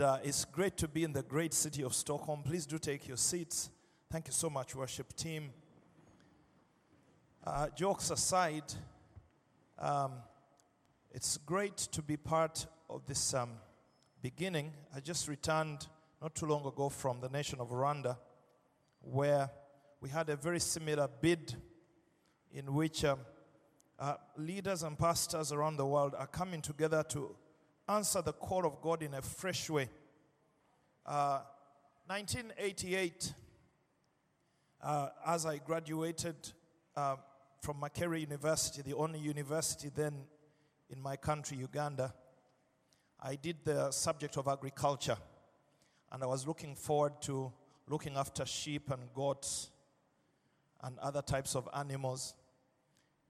[0.00, 2.42] Uh, it's great to be in the great city of Stockholm.
[2.42, 3.70] Please do take your seats.
[4.10, 5.50] Thank you so much, worship team.
[7.44, 8.64] Uh, jokes aside,
[9.78, 10.12] um,
[11.10, 13.50] it's great to be part of this um,
[14.22, 14.72] beginning.
[14.94, 15.86] I just returned
[16.20, 18.16] not too long ago from the nation of Rwanda,
[19.00, 19.50] where
[20.00, 21.54] we had a very similar bid
[22.52, 23.20] in which um,
[23.98, 27.34] uh, leaders and pastors around the world are coming together to
[27.88, 29.88] answer the call of God in a fresh way.
[31.06, 31.40] Uh,
[32.06, 33.32] 1988,
[34.82, 36.36] uh, as I graduated
[36.94, 37.16] uh,
[37.62, 40.14] from Makerere University, the only university then
[40.90, 42.12] in my country, Uganda,
[43.20, 45.16] I did the subject of agriculture.
[46.12, 47.52] And I was looking forward to
[47.88, 49.70] looking after sheep and goats
[50.82, 52.34] and other types of animals.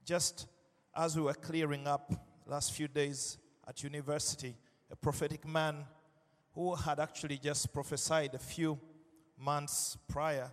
[0.05, 0.47] Just
[0.95, 2.11] as we were clearing up
[2.45, 3.37] last few days
[3.69, 4.55] at university,
[4.91, 5.85] a prophetic man
[6.55, 8.79] who had actually just prophesied a few
[9.37, 10.49] months prior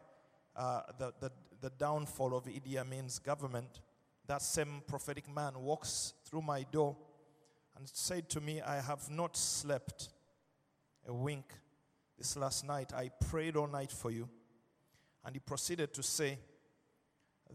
[0.54, 3.80] uh, the, the, the downfall of Idi Amin's government,
[4.26, 6.94] that same prophetic man walks through my door
[7.78, 10.10] and said to me, I have not slept
[11.08, 11.46] a wink
[12.18, 12.92] this last night.
[12.94, 14.28] I prayed all night for you.
[15.24, 16.38] And he proceeded to say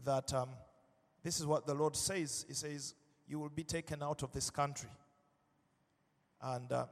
[0.04, 0.50] that um,
[1.22, 2.44] this is what the Lord says.
[2.48, 2.94] He says,
[3.26, 4.90] You will be taken out of this country
[6.42, 6.86] and uh,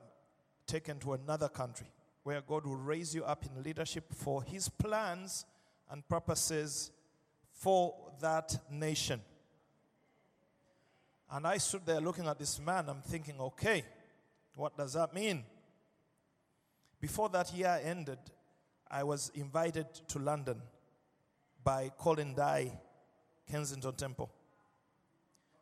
[0.66, 1.86] taken to another country
[2.22, 5.44] where God will raise you up in leadership for his plans
[5.90, 6.90] and purposes
[7.52, 9.20] for that nation.
[11.32, 12.88] And I stood there looking at this man.
[12.88, 13.84] I'm thinking, okay,
[14.56, 15.44] what does that mean?
[17.00, 18.18] Before that year ended,
[18.90, 20.60] I was invited to London
[21.62, 22.72] by Colin Dye,
[23.48, 24.30] Kensington Temple,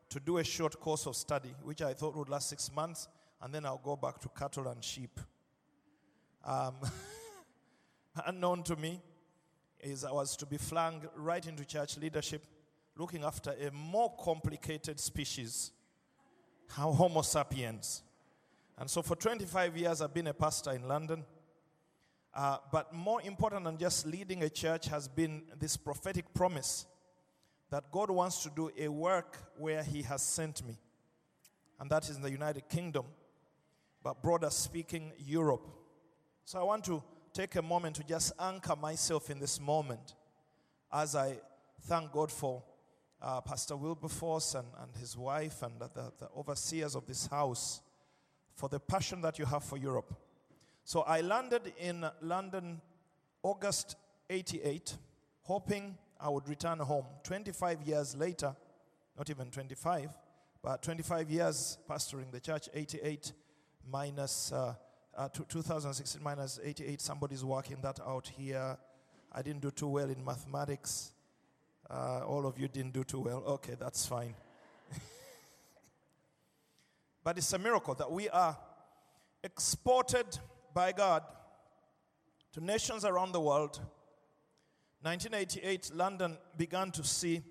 [0.09, 3.09] to do a short course of study, which I thought would last six months,
[3.43, 5.19] and then I'll go back to cattle and sheep.
[6.45, 6.77] Um,
[8.27, 9.01] unknown to me
[9.81, 12.45] is I was to be flung right into church leadership,
[12.97, 15.71] looking after a more complicated species,
[16.69, 18.03] how Homo sapiens.
[18.77, 21.25] And so for 25 years, I've been a pastor in London.
[22.35, 26.87] Uh, but more important than just leading a church has been this prophetic promise
[27.71, 30.79] that God wants to do a work where He has sent me.
[31.81, 33.07] And that is in the United Kingdom,
[34.09, 35.69] but broader speaking, Europe.
[36.47, 37.03] So I want to
[37.35, 40.15] take a moment to just anchor myself in this moment
[40.91, 41.37] as I
[41.83, 42.63] thank God for
[43.21, 47.83] uh, Pastor Wilberforce and, and his wife and the, the overseers of this house
[48.55, 50.15] for the passion that you have for Europe.
[50.85, 52.81] So I landed in London
[53.43, 53.97] August
[54.31, 54.97] 88,
[55.43, 57.05] hoping I would return home.
[57.25, 58.57] 25 years later,
[59.19, 60.09] not even 25,
[60.63, 63.35] but 25 years pastoring the church, 88
[63.87, 64.75] minus uh,
[65.17, 67.01] uh, two- 2016 minus 88.
[67.01, 68.79] Somebody's working that out here.
[69.33, 71.13] I didn't do too well in mathematics.
[71.91, 73.43] Uh, all of you didn't do too well.
[73.47, 74.35] Okay, that's fine.
[77.25, 78.57] but it's a miracle that we are
[79.43, 80.39] exported
[80.73, 81.23] by God
[82.53, 83.81] to nations around the world.
[85.03, 87.43] 1988, London began to see,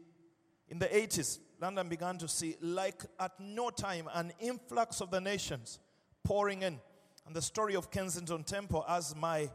[0.69, 5.19] in the 80s, London began to see, like at no time, an influx of the
[5.19, 5.79] nations
[6.27, 6.77] pouring in.
[7.25, 9.49] And the story of Kensington Temple, as my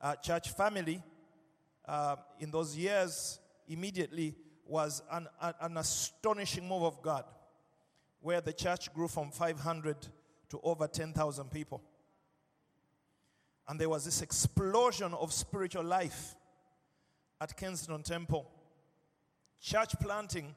[0.00, 1.02] uh, church family
[1.86, 4.34] uh, in those years immediately,
[4.66, 5.28] was an,
[5.60, 7.24] an, astonishing move of God,
[8.20, 9.96] where the church grew from 500
[10.48, 11.82] to over 10,000 people.
[13.68, 16.34] And there was this explosion of spiritual life
[17.38, 18.50] at Kensington Temple.
[19.60, 20.54] Church planting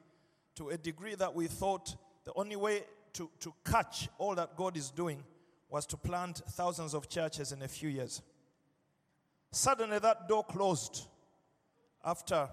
[0.54, 1.94] to a degree that we thought
[2.24, 5.22] the only way to, to catch all that God is doing
[5.70, 8.22] was to plant thousands of churches in a few years.
[9.50, 11.06] Suddenly, that door closed
[12.04, 12.48] after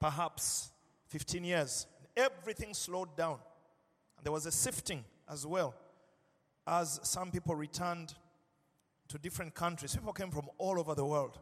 [0.00, 0.70] perhaps
[1.08, 1.86] 15 years.
[2.16, 3.38] Everything slowed down.
[4.16, 5.74] And there was a sifting as well
[6.66, 8.14] as some people returned
[9.08, 9.94] to different countries.
[9.94, 11.38] People came from all over the world.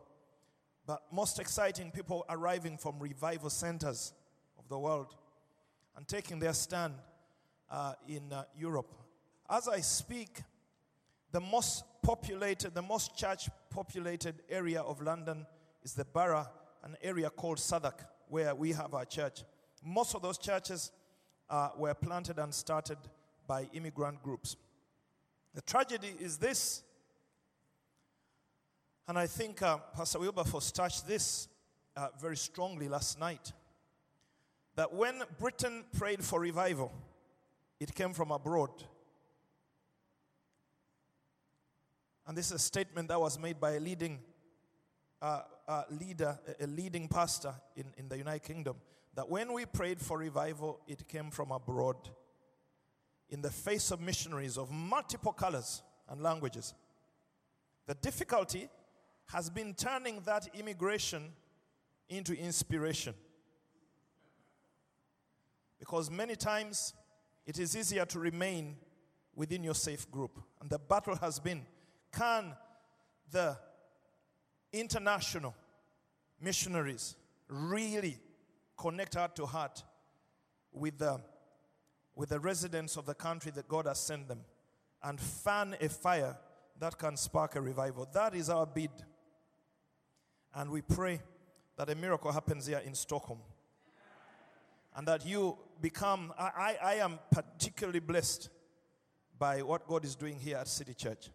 [0.87, 4.13] But most exciting, people arriving from revival centers
[4.59, 5.15] of the world
[5.97, 6.95] and taking their stand
[7.71, 8.93] uh, in uh, Europe.
[9.49, 10.43] As I speak,
[11.33, 15.47] the most populated, the most church populated area of London
[15.83, 16.47] is the borough,
[16.83, 19.45] an area called Southwark, where we have our church.
[19.85, 20.91] Most of those churches
[21.49, 22.99] uh, were planted and started
[23.47, 24.57] by immigrant groups.
[25.55, 26.83] The tragedy is this,
[29.09, 31.49] and I think uh, Pastor Wilberforce touched this
[31.97, 33.53] uh, very strongly last night
[34.77, 36.93] that when Britain prayed for revival,
[37.81, 38.71] it came from abroad.
[42.31, 44.21] And this is a statement that was made by a leading
[45.21, 48.77] uh, uh, leader, a- leading pastor in, in the United Kingdom,
[49.17, 51.97] that when we prayed for revival, it came from abroad
[53.31, 56.73] in the face of missionaries of multiple colors and languages.
[57.89, 58.69] The difficulty
[59.33, 61.33] has been turning that immigration
[62.09, 63.15] into inspiration.
[65.81, 66.95] Because many times
[67.45, 68.77] it is easier to remain
[69.35, 70.39] within your safe group.
[70.61, 71.67] And the battle has been
[72.13, 72.55] can
[73.31, 73.57] the
[74.73, 75.55] international
[76.41, 77.17] missionaries
[77.49, 78.19] really
[78.77, 79.83] connect heart to heart
[80.73, 81.21] with the,
[82.15, 84.41] with the residents of the country that God has sent them
[85.03, 86.37] and fan a fire
[86.79, 88.09] that can spark a revival?
[88.13, 88.91] That is our bid.
[90.55, 91.21] And we pray
[91.77, 93.39] that a miracle happens here in Stockholm
[94.97, 96.33] and that you become.
[96.39, 98.51] I, I, I am particularly blessed
[99.39, 101.31] by what God is doing here at City Church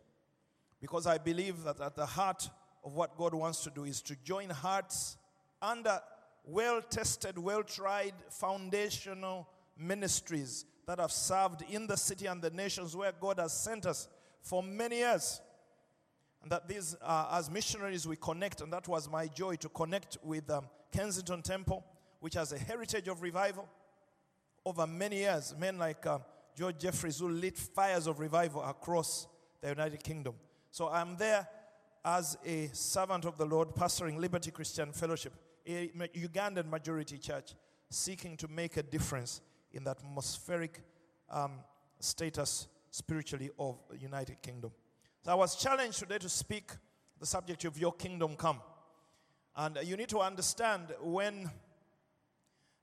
[0.86, 2.48] because I believe that at the heart
[2.84, 5.18] of what God wants to do is to join hearts
[5.60, 6.00] under
[6.46, 12.96] well tested, well tried, foundational ministries that have served in the city and the nations
[12.96, 14.08] where God has sent us
[14.44, 15.42] for many years.
[16.44, 20.20] And that these, uh, as missionaries, we connect, and that was my joy to connect
[20.22, 21.84] with um, Kensington Temple,
[22.20, 23.68] which has a heritage of revival
[24.64, 25.56] over many years.
[25.58, 26.22] Men like um,
[26.56, 29.26] George Jeffreys who lit fires of revival across
[29.62, 30.36] the United Kingdom.
[30.76, 31.48] So I'm there
[32.04, 35.32] as a servant of the Lord, pastoring Liberty Christian Fellowship,
[35.66, 35.88] a
[36.18, 37.54] Ugandan majority church,
[37.90, 39.40] seeking to make a difference
[39.72, 40.82] in the atmospheric
[41.30, 41.60] um,
[42.02, 44.72] status spiritually of United Kingdom.
[45.24, 46.74] So I was challenged today to speak
[47.22, 48.60] the subject of your kingdom come.
[49.56, 51.50] And you need to understand when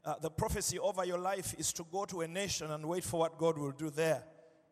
[0.03, 3.21] uh, the prophecy over your life is to go to a nation and wait for
[3.21, 4.23] what God will do there.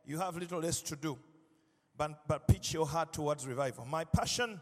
[0.06, 1.18] You have little less to do,
[2.00, 3.84] but, but pitch your heart towards revival.
[3.84, 4.58] My passion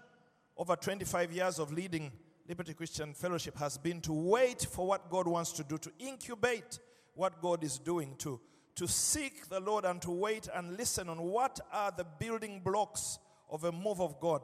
[0.57, 2.11] over 25 years of leading
[2.49, 6.81] Liberty Christian Fellowship has been to wait for what God wants to do, to incubate
[7.15, 8.41] what God is doing, to,
[8.75, 13.21] to seek the Lord and to wait and listen on what are the building blocks
[13.49, 14.43] of a move of God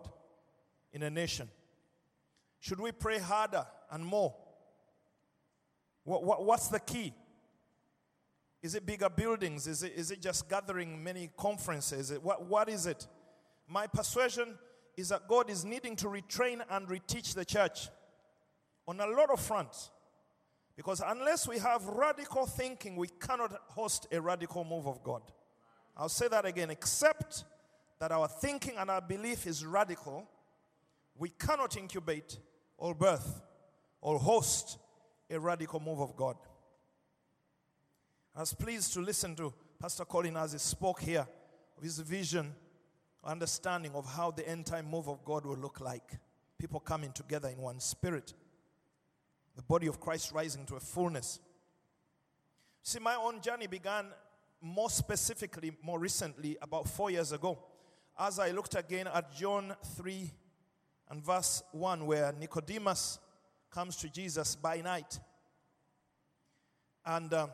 [0.93, 1.49] in a nation.
[2.61, 4.37] Should we pray harder and more?
[6.05, 7.13] What, what, what's the key?
[8.65, 9.67] Is it bigger buildings?
[9.67, 12.11] Is it, is it just gathering many conferences?
[12.23, 13.07] What, what is it?
[13.69, 14.55] My persuasion
[14.97, 17.89] is that God is needing to retrain and reteach the church
[18.89, 19.91] on a lot of fronts.
[20.77, 25.21] Because unless we have radical thinking, we cannot host a radical move of God.
[25.95, 26.71] I'll say that again.
[26.71, 27.45] Except
[27.99, 30.27] that our thinking and our belief is radical,
[31.19, 32.39] we cannot incubate
[32.79, 33.43] or birth
[34.01, 34.79] or host
[35.29, 36.37] a radical move of God.
[38.37, 41.25] I was pleased to listen to Pastor Colin as he spoke here
[41.77, 42.53] of his vision,
[43.23, 46.19] understanding of how the end time move of God will look like.
[46.59, 48.35] People coming together in one spirit,
[49.55, 51.39] the body of Christ rising to a fullness.
[52.83, 54.07] See, my own journey began
[54.61, 57.57] more specifically, more recently, about four years ago,
[58.19, 60.29] as I looked again at John 3
[61.11, 63.21] and verse 1, where Nicodemus
[63.71, 65.21] comes to Jesus by night.
[67.07, 67.47] And uh,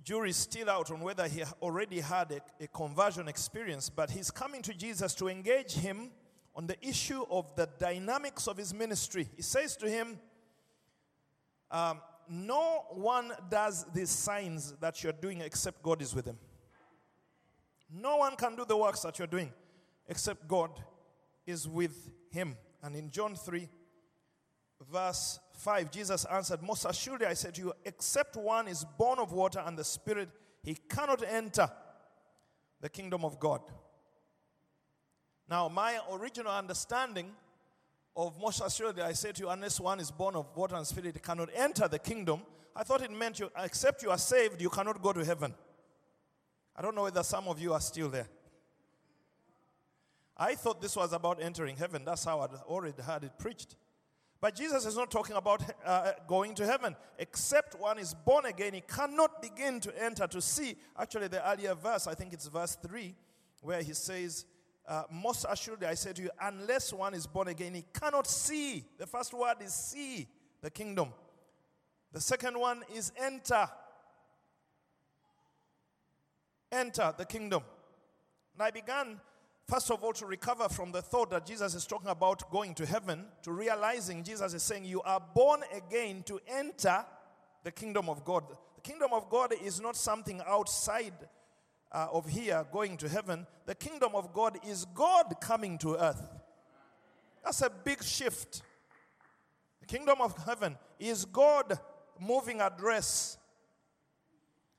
[0.00, 4.10] the jury is still out on whether he already had a, a conversion experience, but
[4.10, 6.10] he's coming to Jesus to engage him
[6.56, 9.28] on the issue of the dynamics of his ministry.
[9.36, 10.18] He says to him,
[11.70, 16.38] um, No one does these signs that you're doing except God is with him.
[17.92, 19.52] No one can do the works that you're doing
[20.08, 20.70] except God
[21.46, 22.56] is with him.
[22.82, 23.68] And in John 3,
[24.90, 29.32] verse 5, Jesus answered, Most assuredly I say to you, except one is born of
[29.32, 30.28] water and the Spirit,
[30.62, 31.70] he cannot enter
[32.80, 33.60] the kingdom of God.
[35.48, 37.32] Now, my original understanding
[38.16, 41.14] of most assuredly I say to you, unless one is born of water and spirit,
[41.14, 42.42] he cannot enter the kingdom.
[42.74, 45.54] I thought it meant you, except you are saved, you cannot go to heaven.
[46.76, 48.28] I don't know whether some of you are still there.
[50.36, 52.04] I thought this was about entering heaven.
[52.04, 53.74] That's how I'd already had it preached.
[54.40, 56.96] But Jesus is not talking about uh, going to heaven.
[57.18, 60.76] Except one is born again, he cannot begin to enter to see.
[60.98, 63.14] Actually, the earlier verse, I think it's verse 3,
[63.60, 64.46] where he says,
[64.88, 68.84] uh, Most assuredly, I say to you, unless one is born again, he cannot see.
[68.96, 70.26] The first word is see
[70.62, 71.12] the kingdom.
[72.12, 73.68] The second one is enter.
[76.72, 77.62] Enter the kingdom.
[78.54, 79.20] And I began,
[79.70, 82.84] first of all, to recover from the thought that Jesus is talking about going to
[82.84, 87.04] heaven, to realizing Jesus is saying, You are born again to enter
[87.62, 88.44] the kingdom of God.
[88.74, 91.14] The kingdom of God is not something outside
[91.92, 93.46] uh, of here going to heaven.
[93.66, 96.28] The kingdom of God is God coming to earth.
[97.44, 98.62] That's a big shift.
[99.80, 101.78] The kingdom of heaven is God
[102.18, 103.38] moving address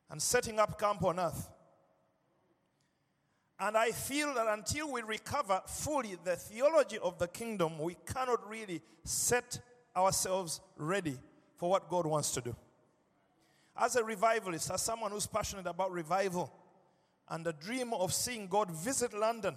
[0.10, 1.50] and setting up camp on earth.
[3.62, 8.50] And I feel that until we recover fully the theology of the kingdom, we cannot
[8.50, 9.60] really set
[9.96, 11.16] ourselves ready
[11.58, 12.56] for what God wants to do.
[13.78, 16.52] As a revivalist, as someone who's passionate about revival
[17.30, 19.56] and the dream of seeing God visit London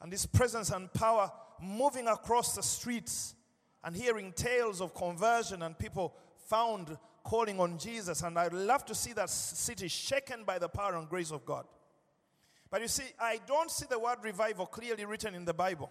[0.00, 1.28] and His presence and power
[1.60, 3.34] moving across the streets
[3.82, 6.14] and hearing tales of conversion and people
[6.46, 8.22] found calling on Jesus.
[8.22, 11.66] And I'd love to see that city shaken by the power and grace of God.
[12.70, 15.90] But you see, I don't see the word revival clearly written in the Bible.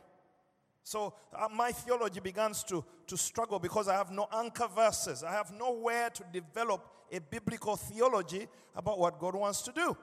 [0.83, 5.23] So uh, my theology begins to, to struggle because I have no anchor verses.
[5.23, 9.97] I have nowhere to develop a biblical theology about what God wants to do.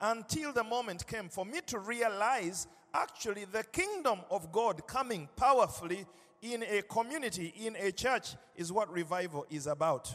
[0.00, 6.06] Until the moment came for me to realize actually the kingdom of God coming powerfully
[6.40, 10.14] in a community, in a church, is what revival is about.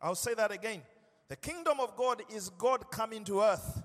[0.00, 0.80] I'll say that again.
[1.28, 3.82] The kingdom of God is God coming to earth.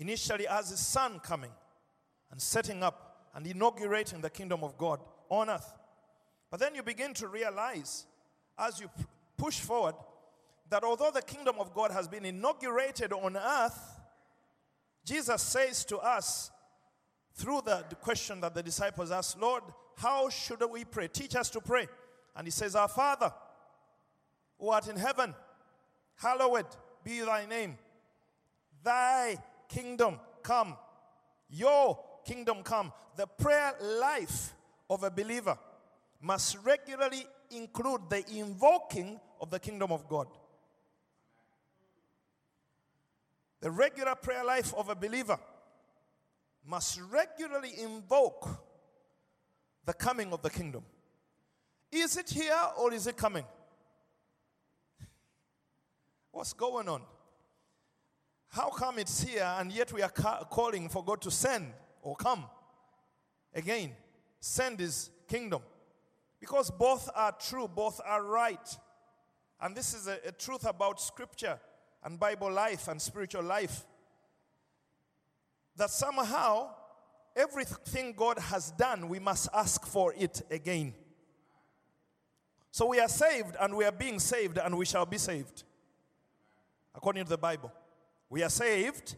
[0.00, 1.50] Initially, as his son coming
[2.30, 5.74] and setting up and inaugurating the kingdom of God on earth.
[6.50, 8.06] But then you begin to realize
[8.58, 8.90] as you
[9.36, 9.94] push forward
[10.70, 14.00] that although the kingdom of God has been inaugurated on earth,
[15.04, 16.50] Jesus says to us
[17.34, 19.62] through the, the question that the disciples asked, Lord,
[19.96, 21.08] how should we pray?
[21.08, 21.86] Teach us to pray.
[22.34, 23.32] And he says, Our Father,
[24.58, 25.34] who art in heaven,
[26.16, 26.66] hallowed
[27.04, 27.76] be thy name.
[28.82, 29.36] Thy
[29.70, 30.76] kingdom come.
[31.48, 32.92] Your kingdom come.
[33.16, 34.54] The prayer life
[34.90, 35.56] of a believer
[36.20, 40.26] must regularly include the invoking of the kingdom of God.
[43.60, 45.38] The regular prayer life of a believer
[46.66, 48.48] must regularly invoke
[49.84, 50.84] the coming of the kingdom.
[51.92, 53.44] Is it here or is it coming?
[56.30, 57.02] What's going on?
[58.50, 62.16] How come it's here and yet we are ca- calling for God to send or
[62.16, 62.44] come?
[63.54, 63.92] Again,
[64.40, 65.62] send is kingdom.
[66.40, 68.78] Because both are true, both are right.
[69.60, 71.60] And this is a, a truth about scripture
[72.02, 73.84] and Bible life and spiritual life.
[75.76, 76.70] That somehow,
[77.36, 80.94] everything God has done, we must ask for it again.
[82.72, 85.62] So we are saved and we are being saved and we shall be saved.
[86.94, 87.72] According to the Bible.
[88.30, 89.16] We are saved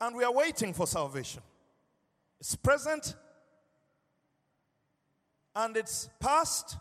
[0.00, 1.42] and we are waiting for salvation.
[2.40, 3.14] It's present
[5.54, 6.76] and it's past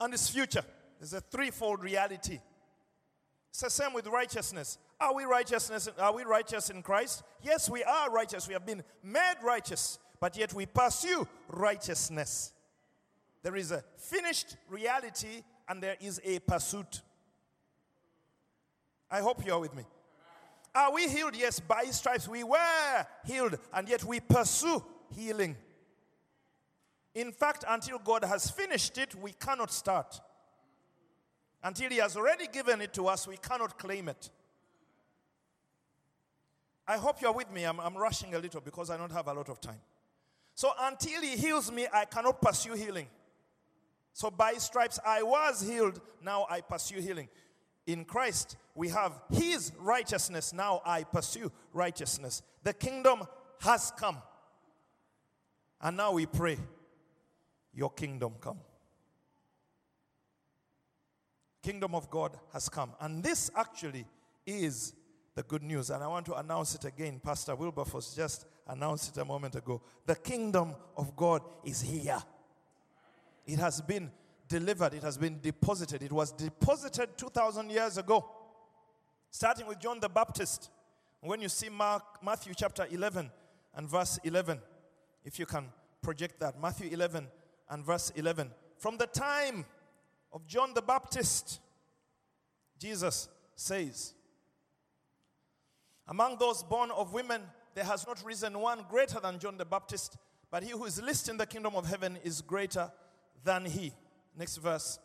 [0.00, 0.62] and it's future.
[1.00, 2.38] It's a threefold reality.
[3.50, 4.78] It's the same with righteousness.
[5.00, 5.88] Are we righteousness?
[5.98, 7.22] Are we righteous in Christ?
[7.42, 8.46] Yes, we are righteous.
[8.46, 12.52] We have been made righteous, but yet we pursue righteousness.
[13.42, 17.02] There is a finished reality and there is a pursuit.
[19.10, 19.84] I hope you are with me.
[20.76, 21.34] Are we healed?
[21.34, 24.84] Yes, by his stripes we were healed, and yet we pursue
[25.16, 25.56] healing.
[27.14, 30.20] In fact, until God has finished it, we cannot start.
[31.64, 34.28] Until he has already given it to us, we cannot claim it.
[36.86, 37.64] I hope you're with me.
[37.64, 39.80] I'm, I'm rushing a little because I don't have a lot of time.
[40.54, 43.06] So until he heals me, I cannot pursue healing.
[44.12, 47.28] So by stripes I was healed, now I pursue healing.
[47.86, 52.42] In Christ, we have his righteousness, now I pursue righteousness.
[52.64, 53.22] The kingdom
[53.60, 54.18] has come.
[55.80, 56.58] And now we pray,
[57.72, 58.58] Your kingdom come.
[61.62, 62.92] Kingdom of God has come.
[63.00, 64.06] And this actually
[64.46, 64.94] is
[65.34, 65.90] the good news.
[65.90, 67.20] And I want to announce it again.
[67.22, 69.82] Pastor Wilberforce just announced it a moment ago.
[70.06, 72.18] The kingdom of God is here.
[73.46, 74.10] It has been
[74.48, 76.02] delivered, it has been deposited.
[76.02, 78.28] It was deposited 2,000 years ago,
[79.30, 80.70] starting with John the Baptist.
[81.20, 83.30] When you see Mark, Matthew chapter 11
[83.74, 84.60] and verse 11,
[85.24, 85.66] if you can
[86.02, 87.26] project that, Matthew 11
[87.70, 88.50] and verse 11.
[88.78, 89.64] From the time
[90.32, 91.60] of John the Baptist,
[92.78, 94.14] Jesus says,
[96.06, 97.42] Among those born of women,
[97.74, 100.16] there has not risen one greater than John the Baptist,
[100.50, 102.90] but he who is least in the kingdom of heaven is greater
[103.44, 103.92] than he.
[104.36, 104.98] Next verse.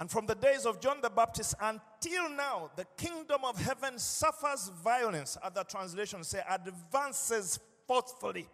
[0.00, 4.70] And from the days of John the Baptist until now, the kingdom of heaven suffers
[4.82, 5.36] violence.
[5.42, 8.48] Other translations say advances forcefully.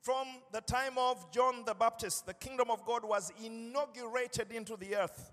[0.00, 4.96] From the time of John the Baptist, the kingdom of God was inaugurated into the
[4.96, 5.32] earth.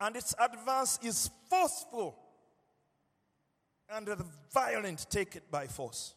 [0.00, 2.18] And its advance is forceful.
[3.90, 6.14] And the violent take it by force.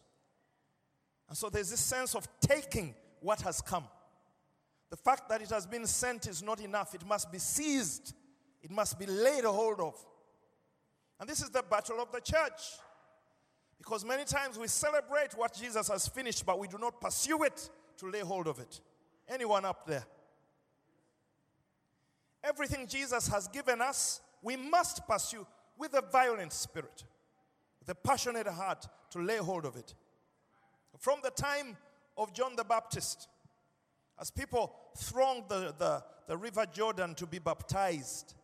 [1.28, 3.84] And so there's this sense of taking what has come.
[4.90, 6.94] The fact that it has been sent is not enough.
[6.94, 8.14] It must be seized,
[8.62, 9.94] it must be laid hold of.
[11.20, 12.62] And this is the battle of the church.
[13.76, 17.70] Because many times we celebrate what Jesus has finished, but we do not pursue it
[17.98, 18.80] to lay hold of it.
[19.28, 20.04] Anyone up there?
[22.42, 27.04] Everything Jesus has given us, we must pursue with a violent spirit,
[27.80, 29.94] with a passionate heart to lay hold of it.
[30.98, 31.76] From the time
[32.16, 33.28] of John the Baptist,
[34.20, 38.34] as people thronged the, the, the river Jordan to be baptized,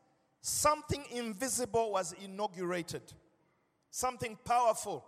[0.41, 3.03] something invisible was inaugurated,
[3.91, 5.05] something powerful.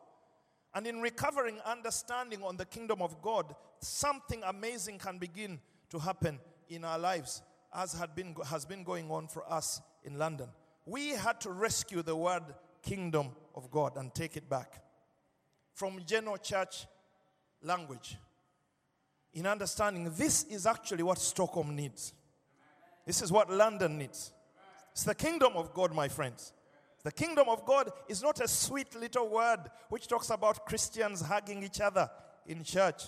[0.75, 6.39] And in recovering understanding on the kingdom of God, something amazing can begin to happen
[6.69, 7.43] in our lives,
[7.75, 10.49] as had been, has been going on for us in London.
[10.85, 12.43] We had to rescue the word
[12.83, 14.83] kingdom of God and take it back
[15.75, 16.87] from general church
[17.63, 18.17] language
[19.37, 22.15] in understanding this is actually what Stockholm needs.
[23.05, 24.33] This is what London needs.
[24.93, 26.55] It's the kingdom of God, my friends.
[27.05, 31.63] The kingdom of God is not a sweet little word which talks about Christians hugging
[31.63, 32.11] each other
[32.47, 33.03] in church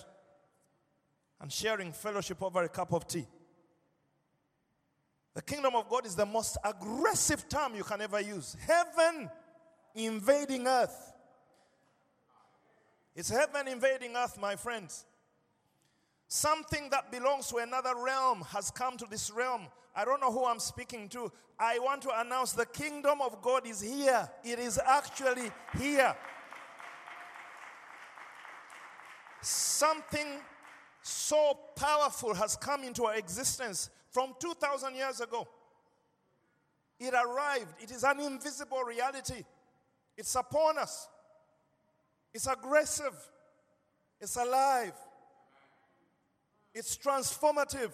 [1.41, 3.25] and sharing fellowship over a cup of tea.
[5.33, 8.55] The kingdom of God is the most aggressive term you can ever use.
[8.67, 9.31] Heaven
[9.95, 11.11] invading earth.
[13.15, 15.05] It's heaven invading earth, my friends.
[16.29, 19.63] Something that belongs to another realm has come to this realm.
[19.95, 21.31] I don't know who I'm speaking to.
[21.59, 24.29] I want to announce the kingdom of God is here.
[24.43, 26.15] It is actually here.
[29.41, 30.27] Something
[31.01, 35.47] so powerful has come into our existence from 2,000 years ago.
[36.99, 37.73] It arrived.
[37.81, 39.43] It is an invisible reality.
[40.15, 41.07] It's upon us.
[42.35, 43.15] It's aggressive.
[44.21, 44.93] It's alive.
[46.73, 47.91] It's transformative.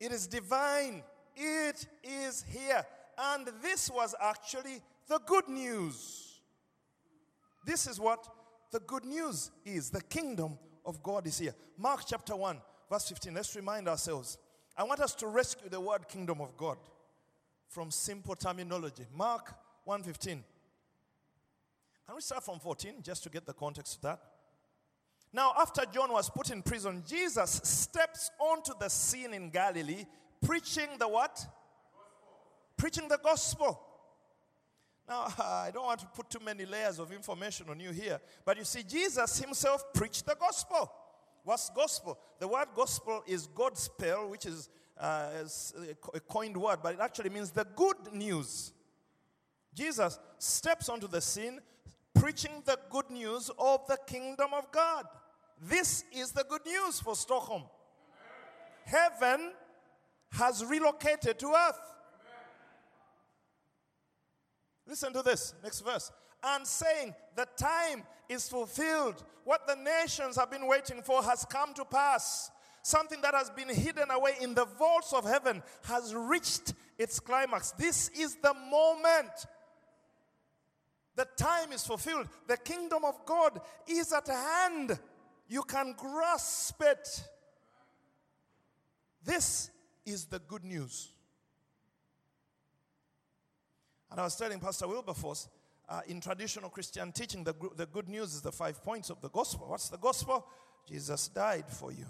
[0.00, 1.02] It is divine.
[1.34, 2.84] It is here.
[3.18, 6.40] And this was actually the good news.
[7.64, 8.26] This is what
[8.70, 9.90] the good news is.
[9.90, 11.54] The kingdom of God is here.
[11.76, 13.34] Mark chapter 1, verse 15.
[13.34, 14.38] Let's remind ourselves.
[14.76, 16.76] I want us to rescue the word kingdom of God
[17.68, 19.06] from simple terminology.
[19.14, 20.44] Mark 1:15.
[22.06, 24.20] Can we start from 14 just to get the context of that?
[25.36, 30.06] Now, after John was put in prison, Jesus steps onto the scene in Galilee
[30.42, 31.46] preaching the what?
[32.78, 33.78] Preaching the gospel.
[35.06, 38.56] Now, I don't want to put too many layers of information on you here, but
[38.56, 40.90] you see, Jesus himself preached the gospel.
[41.44, 42.18] What's gospel?
[42.38, 45.74] The word gospel is God's spell, which is, uh, is
[46.14, 48.72] a coined word, but it actually means the good news.
[49.74, 51.60] Jesus steps onto the scene
[52.14, 55.04] preaching the good news of the kingdom of God.
[55.60, 57.64] This is the good news for Stockholm.
[58.84, 59.52] Heaven
[60.32, 61.80] has relocated to earth.
[64.86, 66.12] Listen to this, next verse.
[66.44, 69.24] And saying, The time is fulfilled.
[69.44, 72.50] What the nations have been waiting for has come to pass.
[72.82, 77.72] Something that has been hidden away in the vaults of heaven has reached its climax.
[77.72, 79.46] This is the moment.
[81.16, 82.28] The time is fulfilled.
[82.46, 84.98] The kingdom of God is at hand.
[85.48, 87.24] You can grasp it.
[89.24, 89.70] This
[90.04, 91.10] is the good news.
[94.10, 95.48] And I was telling Pastor Wilberforce,
[95.88, 99.28] uh, in traditional Christian teaching, the, the good news is the five points of the
[99.28, 99.68] gospel.
[99.68, 100.46] What's the gospel?
[100.88, 102.06] Jesus died for you.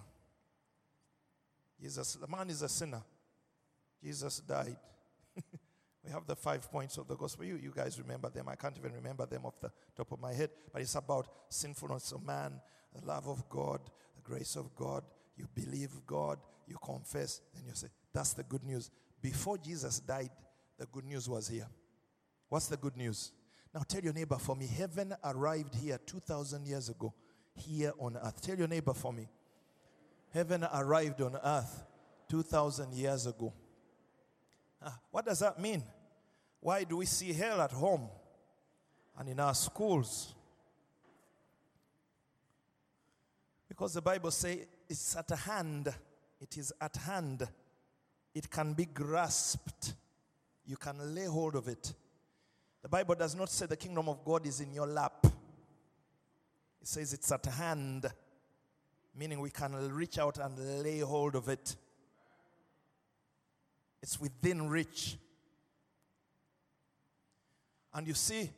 [1.80, 3.02] Jesus, the man is a sinner.
[4.02, 4.76] Jesus died.
[6.04, 7.44] we have the five points of the gospel.
[7.44, 8.48] You, you guys remember them.
[8.48, 10.50] I can't even remember them off the top of my head.
[10.72, 12.60] But it's about sinfulness of man,
[12.98, 13.80] the love of God,
[14.16, 15.02] the grace of God.
[15.36, 18.90] You believe God, you confess, then you say, That's the good news.
[19.20, 20.30] Before Jesus died,
[20.78, 21.66] the good news was here.
[22.48, 23.32] What's the good news?
[23.74, 27.12] Now tell your neighbor for me, heaven arrived here 2,000 years ago,
[27.54, 28.40] here on earth.
[28.40, 29.28] Tell your neighbor for me,
[30.32, 31.84] heaven arrived on earth
[32.28, 33.52] 2,000 years ago,
[34.82, 35.82] Ah, what does that mean?
[36.60, 38.08] Why do we see hell at home
[39.18, 40.34] and in our schools?
[43.76, 45.92] Because the Bible says it's at hand.
[46.40, 47.46] It is at hand.
[48.34, 49.92] It can be grasped.
[50.64, 51.92] You can lay hold of it.
[52.80, 55.26] The Bible does not say the kingdom of God is in your lap.
[55.26, 58.06] It says it's at hand,
[59.14, 61.76] meaning we can reach out and lay hold of it.
[64.02, 65.18] It's within reach.
[67.92, 68.48] And you see,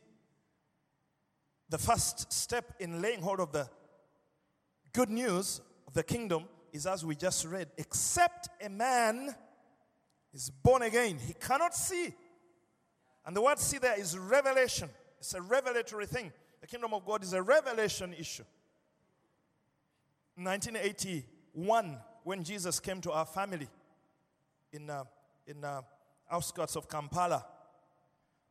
[1.67, 3.67] the first step in laying hold of the
[4.93, 9.35] good news of the kingdom is as we just read except a man
[10.33, 12.13] is born again, he cannot see.
[13.25, 16.31] And the word see there is revelation, it's a revelatory thing.
[16.61, 18.43] The kingdom of God is a revelation issue.
[20.37, 23.67] In 1981, when Jesus came to our family
[24.71, 25.03] in, uh,
[25.47, 25.81] in uh,
[26.31, 27.45] outskirts of Kampala,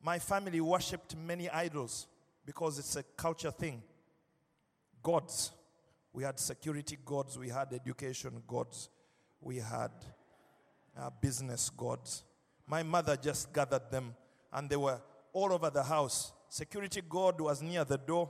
[0.03, 2.07] my family worshipped many idols
[2.45, 3.83] because it's a culture thing.
[5.03, 5.53] Gods.
[6.19, 8.89] We had security gods, we had education gods,
[9.41, 9.93] we had
[10.99, 12.25] uh, business gods.
[12.67, 14.17] My mother just gathered them
[14.53, 15.01] and they were
[15.33, 16.33] all over the house.
[16.49, 18.29] Security god was near the door.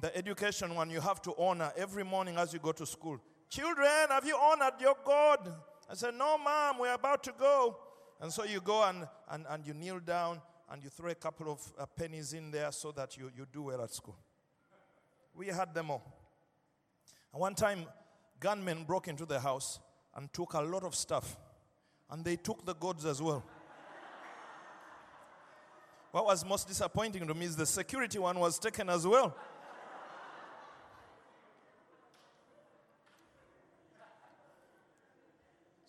[0.00, 3.18] The education one you have to honor every morning as you go to school.
[3.50, 5.52] Children, have you honored your God?
[5.90, 7.76] I said, No, mom, we're about to go.
[8.20, 10.40] And so you go and, and, and you kneel down
[10.72, 13.64] and you throw a couple of uh, pennies in there so that you, you do
[13.64, 14.16] well at school.
[15.34, 16.02] We had them all.
[17.30, 17.84] And one time,
[18.40, 19.78] gunmen broke into the house
[20.16, 21.36] and took a lot of stuff.
[22.10, 23.44] And they took the gods as well.
[26.10, 29.36] what was most disappointing to me is the security one was taken as well.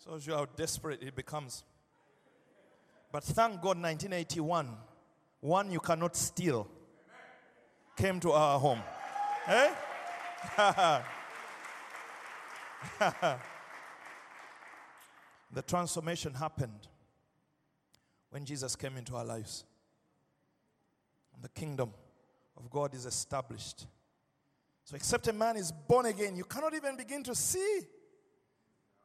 [0.04, 1.64] Shows you how desperate it becomes.
[3.14, 4.68] But thank God, 1981,
[5.38, 6.66] one you cannot steal
[7.96, 8.80] came to our home.
[9.46, 9.72] Eh?
[15.52, 16.88] the transformation happened
[18.30, 19.64] when Jesus came into our lives.
[21.40, 21.92] The kingdom
[22.56, 23.86] of God is established.
[24.82, 27.82] So, except a man is born again, you cannot even begin to see.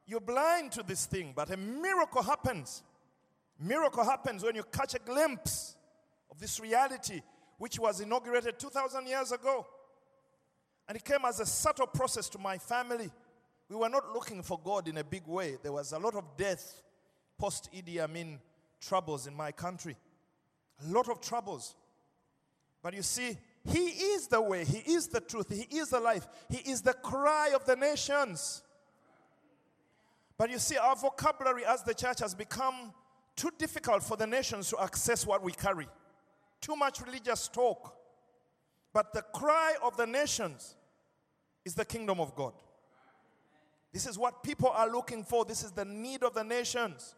[0.08, 2.82] You're blind to this thing, but a miracle happens.
[3.60, 5.76] Miracle happens when you catch a glimpse
[6.32, 7.22] of this reality,
[7.58, 9.68] which was inaugurated 2,000 years ago.
[10.88, 13.12] And it came as a subtle process to my family.
[13.68, 15.58] We were not looking for God in a big way.
[15.62, 16.82] There was a lot of death
[17.38, 18.40] post Idi Amin
[18.82, 19.96] troubles in my country.
[20.84, 21.76] A lot of troubles.
[22.82, 26.26] But you see, He is the way, He is the truth, He is the life,
[26.50, 28.64] He is the cry of the nations.
[30.38, 32.94] But you see, our vocabulary as the church has become
[33.40, 35.88] too difficult for the nations to access what we carry.
[36.60, 37.96] Too much religious talk.
[38.94, 40.76] But the cry of the nations
[41.64, 42.54] is the kingdom of God.
[43.94, 45.46] This is what people are looking for.
[45.46, 47.16] This is the need of the nations.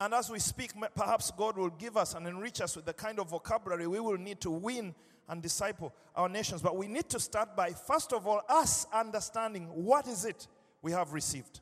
[0.00, 3.20] And as we speak, perhaps God will give us and enrich us with the kind
[3.20, 4.92] of vocabulary we will need to win
[5.28, 6.60] and disciple our nations.
[6.62, 10.48] But we need to start by, first of all, us understanding what is it
[10.82, 11.60] we have received.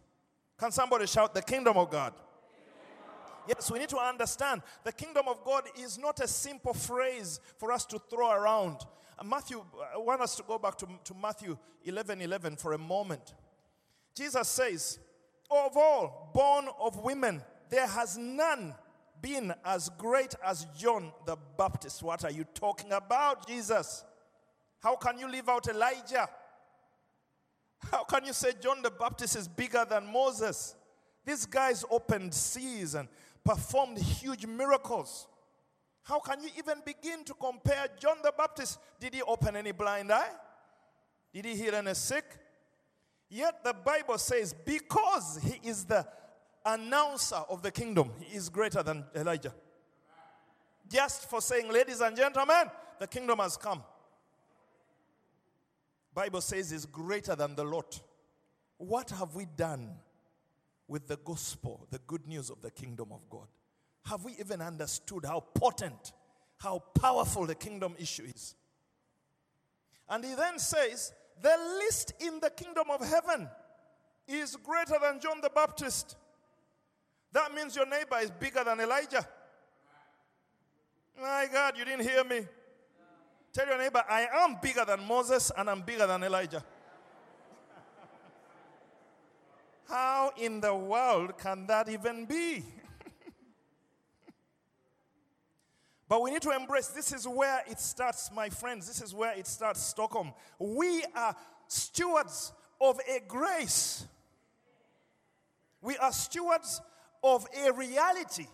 [0.59, 2.15] Can somebody shout, the kingdom of God?
[3.57, 7.73] Yes, we need to understand the kingdom of God is not a simple phrase for
[7.73, 8.77] us to throw around.
[9.19, 12.79] Uh, Matthew, I want us to go back to, to Matthew 11 11 for a
[12.79, 13.35] moment.
[14.15, 15.01] Jesus says,
[15.51, 18.73] Of all born of women, there has none
[19.21, 22.05] been as great as John the Baptist.
[22.05, 24.05] What are you talking about, Jesus?
[24.79, 26.29] How can you leave out Elijah?
[27.91, 30.77] How can you say John the Baptist is bigger than Moses?
[31.25, 33.09] These guys opened seas and
[33.45, 35.29] performed huge miracles.
[36.03, 38.79] How can you even begin to compare John the Baptist?
[38.99, 40.31] Did he open any blind eye?
[41.33, 42.25] Did he heal any sick?
[43.29, 46.07] Yet the Bible says, because he is the
[46.65, 49.55] announcer of the kingdom, he is greater than Elijah.
[50.89, 52.65] Just for saying, ladies and gentlemen,
[52.99, 53.83] the kingdom has come.
[56.13, 58.01] Bible says is greater than the lot.
[58.79, 59.91] What have we done
[60.91, 63.47] with the gospel, the good news of the kingdom of God?
[64.07, 66.13] Have we even understood how potent,
[66.59, 68.57] how powerful the kingdom issue is?
[70.09, 73.49] And he then says, the least in the kingdom of heaven
[74.27, 76.17] is greater than John the Baptist.
[77.33, 79.27] That means your neighbor is bigger than Elijah.
[81.23, 82.41] My God, you didn't hear me.
[83.53, 86.65] Tell your neighbor, I am bigger than Moses and I'm bigger than Elijah.
[89.91, 92.63] How in the world can that even be?
[96.09, 98.87] But we need to embrace this is where it starts, my friends.
[98.87, 100.33] This is where it starts, Stockholm.
[100.59, 101.37] We are
[101.69, 104.07] stewards of a grace.
[105.81, 106.81] We are stewards
[107.23, 108.47] of a reality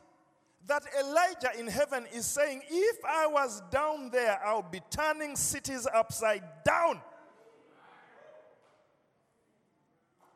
[0.67, 5.37] that Elijah in heaven is saying, if I was down there, I would be turning
[5.37, 7.01] cities upside down.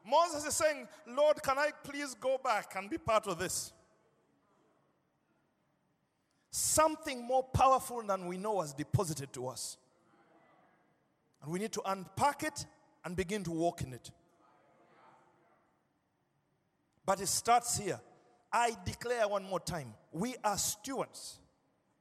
[0.06, 3.72] Moses is saying, Lord, can I please go back and be part of this?
[6.50, 9.76] Something more powerful than we know was deposited to us.
[11.42, 12.66] And we need to unpack it
[13.04, 14.10] and begin to walk in it.
[17.06, 18.00] But it starts here.
[18.52, 21.38] I declare one more time we are stewards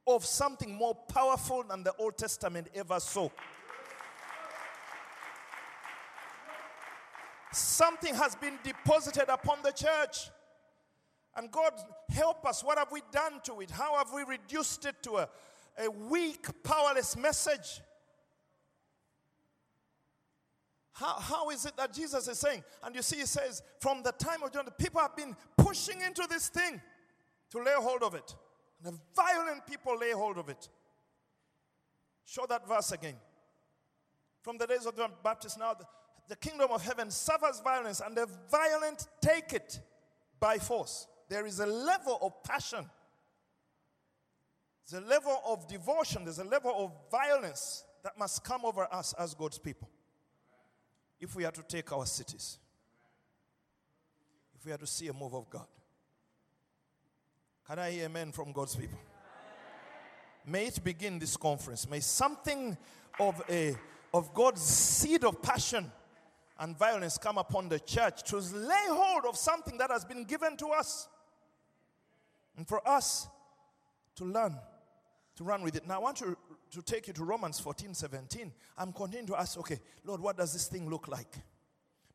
[0.08, 3.30] of something more powerful than the Old Testament ever saw.
[7.52, 10.30] Something has been deposited upon the church.
[11.36, 11.74] And God,
[12.10, 12.64] help us.
[12.64, 13.72] What have we done to it?
[13.72, 15.30] How have we reduced it to a,
[15.78, 17.82] a weak, powerless message?
[20.92, 22.64] How, how is it that Jesus is saying?
[22.84, 26.02] And you see, he says, from the time of John, the people have been pushing
[26.02, 26.82] into this thing
[27.52, 28.36] to lay hold of it.
[28.84, 30.68] And the violent people lay hold of it.
[32.26, 33.16] Show that verse again.
[34.42, 35.74] From the days of John the Baptist, now
[36.30, 39.80] the, kingdom of heaven suffers violence, and the violent take it
[40.39, 41.08] by force.
[41.28, 42.89] There is a level of passion,
[44.89, 49.13] there's a level of devotion, there's a level of violence that must come over us
[49.20, 49.89] as God's people
[51.20, 52.60] if we are to take our cities,
[54.58, 55.68] if we are to see a move of God.
[57.68, 58.98] Can I hear amen from God's people?
[60.46, 61.88] May it begin this conference.
[61.88, 62.76] May something
[63.20, 63.76] of a
[64.12, 65.92] of God's seed of passion
[66.60, 70.58] and violence come upon the church to lay hold of something that has been given
[70.58, 71.08] to us.
[72.58, 73.28] And for us
[74.15, 74.56] to learn,
[75.38, 75.88] to run with it.
[75.88, 76.38] Now I want to,
[76.72, 78.52] to take you to Romans 14, 17.
[78.78, 81.34] I'm continuing to ask, okay, Lord, what does this thing look like?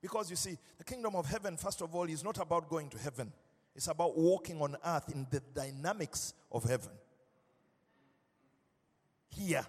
[0.03, 2.99] Because you see, the kingdom of heaven, first of all, is not about going to
[2.99, 3.33] heaven.
[3.75, 6.93] It's about walking on earth in the dynamics of heaven.
[9.31, 9.65] Here.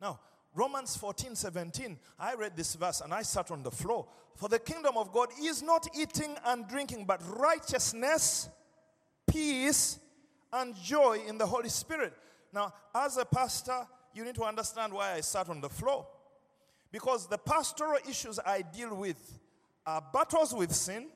[0.00, 0.20] Now,
[0.54, 4.06] Romans 14, 17, I read this verse and I sat on the floor.
[4.36, 8.48] For the kingdom of God is not eating and drinking, but righteousness,
[9.26, 9.98] peace,
[10.52, 12.12] and joy in the Holy Spirit.
[12.52, 16.06] Now, as a pastor, you need to understand why I sat on the floor.
[16.92, 19.38] Because the pastoral issues I deal with
[19.84, 21.08] are battles with sin,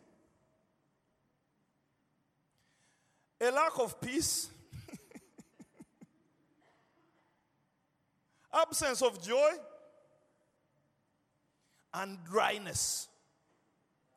[3.41, 4.51] a lack of peace,
[8.53, 9.51] absence of joy,
[11.95, 13.09] and dryness.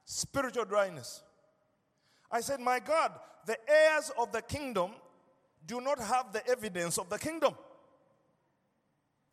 [0.05, 1.23] Spiritual dryness.
[2.29, 3.11] I said, My God,
[3.45, 4.91] the heirs of the kingdom
[5.65, 7.55] do not have the evidence of the kingdom.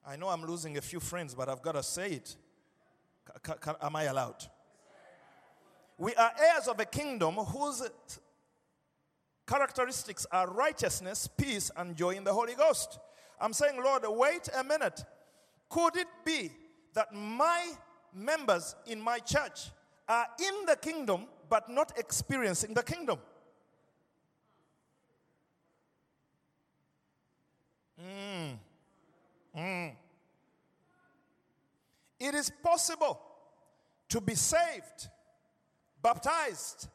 [0.06, 2.37] I know I'm losing a few friends, but I've got to say it.
[3.42, 4.46] Ca- ca- am I allowed?
[5.98, 7.82] We are heirs of a kingdom whose
[9.46, 12.98] characteristics are righteousness, peace, and joy in the Holy Ghost.
[13.40, 15.05] I'm saying, Lord, wait a minute.
[15.68, 16.51] Could it be
[16.94, 17.72] that my
[18.14, 19.70] members in my church
[20.09, 23.18] are in the kingdom but not experiencing the kingdom?
[28.01, 28.59] Mm.
[29.57, 29.92] Mm.
[32.20, 33.20] It is possible
[34.09, 35.09] to be saved,
[36.03, 36.88] baptized,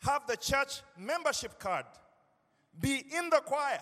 [0.00, 1.84] have the church membership card,
[2.78, 3.80] be in the choir,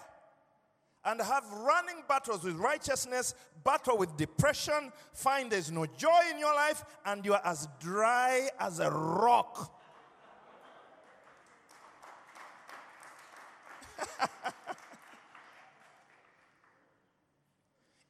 [1.08, 6.54] and have running battles with righteousness, battle with depression, find there's no joy in your
[6.54, 9.74] life, and you are as dry as a rock.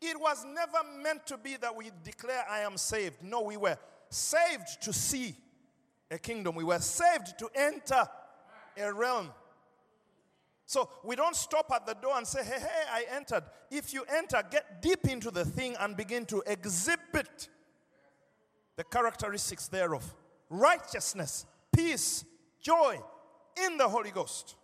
[0.00, 3.22] It was never meant to be that we declare, I am saved.
[3.22, 3.76] No, we were
[4.08, 5.34] saved to see
[6.10, 8.08] a kingdom, we were saved to enter
[8.76, 9.30] a realm.
[10.68, 13.42] So we don't stop at the door and say, hey, hey, I entered.
[13.70, 17.48] If you enter, get deep into the thing and begin to exhibit
[18.76, 20.14] the characteristics thereof
[20.50, 22.22] righteousness, peace,
[22.60, 23.00] joy
[23.66, 24.56] in the Holy Ghost.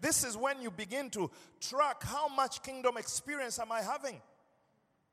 [0.00, 1.30] This is when you begin to
[1.60, 4.20] track how much kingdom experience am I having?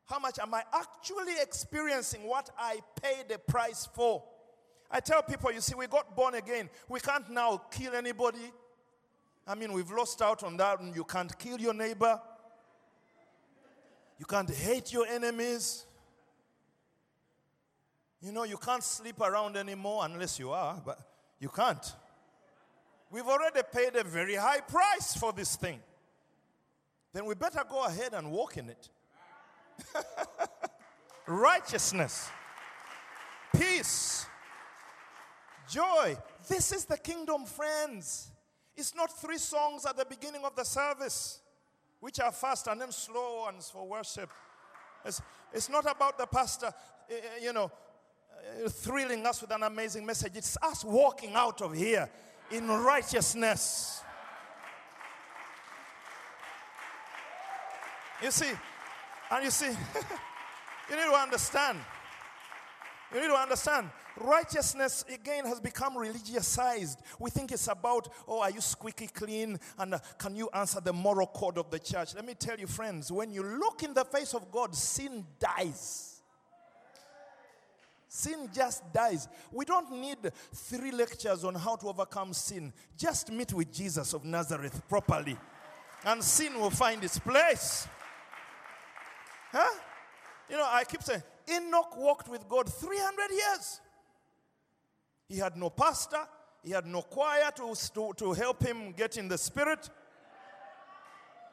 [0.06, 4.24] How much am I actually experiencing what I paid the price for?
[4.89, 6.71] I tell people, you see, we got born again.
[6.89, 8.52] We can't now kill anybody.
[9.47, 12.19] I mean, we've lost out on that, you can't kill your neighbor.
[14.17, 15.86] You can't hate your enemies.
[18.21, 20.99] You know, you can't sleep around anymore unless you are, but
[21.39, 21.93] you can't.
[23.12, 25.79] We've already paid a very high price for this thing.
[27.13, 28.89] Then we better go ahead and walk in it.
[31.27, 32.29] Righteousness,
[33.55, 34.25] peace,
[35.69, 36.17] joy.
[36.47, 38.31] This is the kingdom, friends.
[38.78, 41.40] It's not three songs at the beginning of the service,
[42.00, 44.30] which are fast and then slow ones for worship.
[45.06, 45.22] It's,
[45.54, 46.74] it's not about the pastor,
[47.10, 47.72] eh, eh, you know,
[48.64, 50.34] eh, thrilling us with an amazing message.
[50.36, 52.10] It's us walking out of here
[52.52, 54.02] in righteousness.
[58.22, 58.52] You see,
[59.32, 59.68] and you see,
[60.90, 61.80] you need to understand.
[63.14, 63.90] You need to understand.
[64.17, 66.97] Righteousness again has become religiousized.
[67.19, 69.60] We think it's about, oh, are you squeaky clean?
[69.78, 72.15] And uh, can you answer the moral code of the church?
[72.15, 76.21] Let me tell you, friends, when you look in the face of God, sin dies.
[78.08, 79.28] Sin just dies.
[79.51, 80.17] We don't need
[80.54, 82.71] three lectures on how to overcome sin.
[82.97, 85.38] Just meet with Jesus of Nazareth properly,
[86.06, 87.86] and sin will find its place.
[89.51, 89.80] Huh?
[90.49, 93.82] You know, I keep saying, Enoch walked with God 300 years.
[95.28, 96.22] He had no pastor,
[96.64, 99.90] he had no choir to, to, to help him get in the spirit.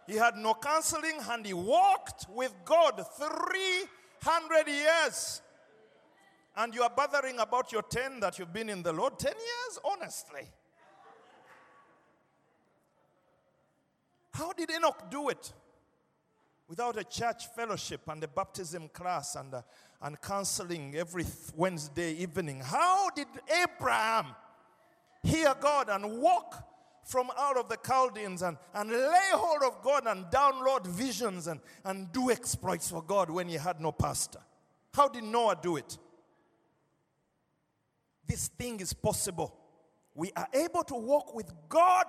[0.06, 5.42] He had no counseling, and he walked with God 300 years.
[6.56, 9.78] And you are bothering about your 10 that you've been in the Lord 10 years?
[9.84, 10.48] Honestly.
[14.32, 15.52] How did Enoch do it?
[16.68, 19.62] Without a church fellowship and a baptism class and, uh,
[20.00, 22.60] and counseling every Wednesday evening.
[22.60, 23.26] How did
[23.62, 24.26] Abraham
[25.22, 26.68] hear God and walk
[27.04, 31.60] from out of the Chaldeans and, and lay hold of God and download visions and,
[31.84, 34.40] and do exploits for God when he had no pastor?
[34.94, 35.98] How did Noah do it?
[38.26, 39.54] This thing is possible.
[40.14, 42.06] We are able to walk with God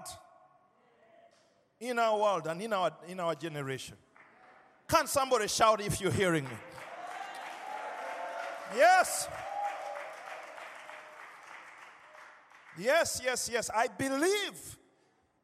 [1.80, 3.98] in our world and in our, in our generation.
[4.94, 6.52] Can somebody shout if you're hearing me?
[8.78, 9.28] Yes.
[12.78, 13.72] Yes, yes, yes.
[13.76, 14.78] I believe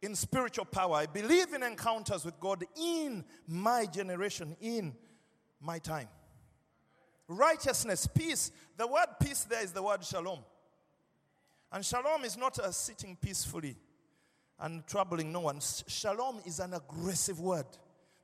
[0.04, 0.98] in spiritual power.
[0.98, 4.94] I believe in encounters with God in my generation, in
[5.60, 6.10] my time.
[7.28, 8.52] Righteousness, peace.
[8.78, 10.42] The word peace there is the word shalom.
[11.72, 13.78] And shalom is not a sitting peacefully
[14.60, 15.60] and troubling no one.
[15.88, 17.66] Shalom is an aggressive word.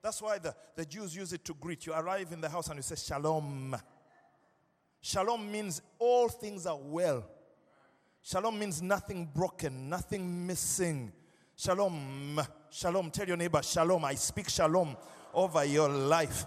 [0.06, 1.88] That's why the, the Jews use it to greet.
[1.88, 3.76] You arrive in the house and you say shalom.
[5.02, 7.26] Shalom means all things are well.
[8.22, 11.12] Shalom means nothing broken, nothing missing.
[11.56, 12.40] Shalom.
[12.70, 13.10] Shalom.
[13.10, 14.06] Tell your neighbor, shalom.
[14.06, 14.96] I speak shalom
[15.34, 16.46] over your life.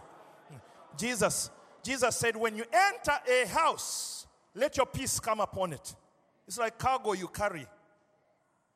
[0.96, 1.50] Jesus,
[1.82, 5.96] Jesus said, when you enter a house, let your peace come upon it.
[6.46, 7.66] It's like cargo you carry.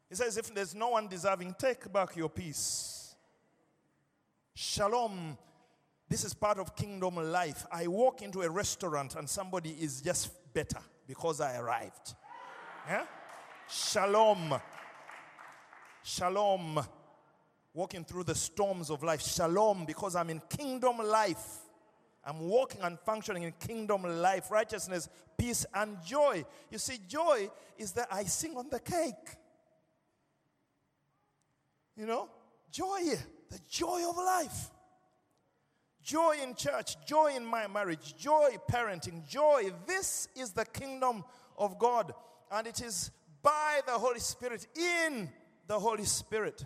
[0.09, 3.02] He says, if there's no one deserving, take back your peace.
[4.55, 5.39] Shalom.
[6.09, 7.65] This is part of kingdom life.
[7.73, 12.15] I walk into a restaurant and somebody is just better because I arrived.
[12.87, 13.07] Yeah?
[13.69, 14.55] Shalom.
[16.03, 16.81] Shalom.
[17.73, 19.23] Walking through the storms of life.
[19.23, 21.61] Shalom because I'm in kingdom life.
[22.25, 26.45] I'm walking and functioning in kingdom life, righteousness, peace, and joy.
[26.71, 29.37] You see, joy is the icing on the cake.
[31.97, 32.29] You know,
[32.71, 33.01] joy,
[33.53, 34.71] the joy of life.
[36.03, 39.71] Joy in church, joy in my marriage, joy parenting, joy.
[39.87, 41.23] This is the kingdom
[41.57, 42.13] of God.
[42.51, 43.11] And it is
[43.43, 45.31] by the Holy Spirit, in
[45.69, 46.65] the Holy Spirit.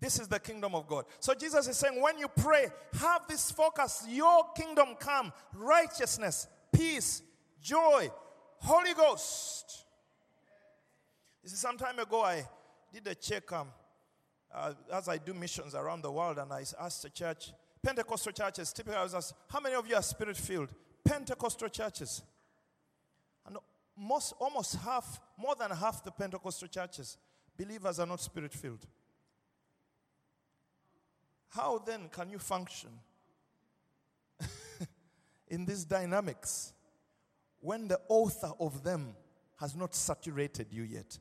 [0.00, 1.04] This is the kingdom of God.
[1.20, 2.66] So Jesus is saying, when you pray,
[3.00, 7.22] have this focus your kingdom come, righteousness, peace,
[7.62, 8.10] joy,
[8.58, 9.86] Holy Ghost.
[11.42, 12.46] You see, some time ago, I
[12.92, 13.68] did a check um,
[14.54, 18.72] uh, as I do missions around the world, and I ask the church, Pentecostal churches,
[18.72, 20.70] typically I was asked, how many of you are spirit filled?
[21.04, 22.22] Pentecostal churches.
[23.46, 23.58] And
[23.96, 27.18] most, almost half, more than half the Pentecostal churches,
[27.58, 28.86] believers are not spirit filled.
[31.50, 32.90] How then can you function
[35.48, 36.72] in these dynamics
[37.60, 39.14] when the author of them
[39.60, 41.18] has not saturated you yet?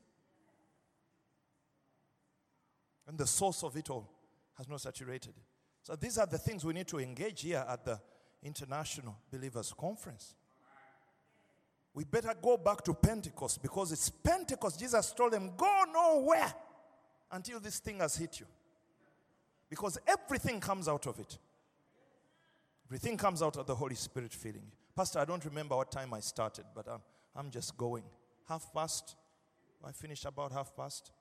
[3.08, 4.10] And the source of it all
[4.58, 5.34] has not saturated.
[5.82, 8.00] So these are the things we need to engage here at the
[8.42, 10.36] International Believers Conference.
[11.94, 14.80] We better go back to Pentecost because it's Pentecost.
[14.80, 16.54] Jesus told them, Go nowhere
[17.32, 18.48] until this thing has hit you.
[19.70, 21.38] Because everything comes out of it.
[22.88, 24.78] Everything comes out of the Holy Spirit filling you.
[24.96, 27.02] Pastor, I don't remember what time I started, but I'm,
[27.36, 28.04] I'm just going.
[28.48, 29.16] Half past?
[29.84, 31.12] I finished about half past.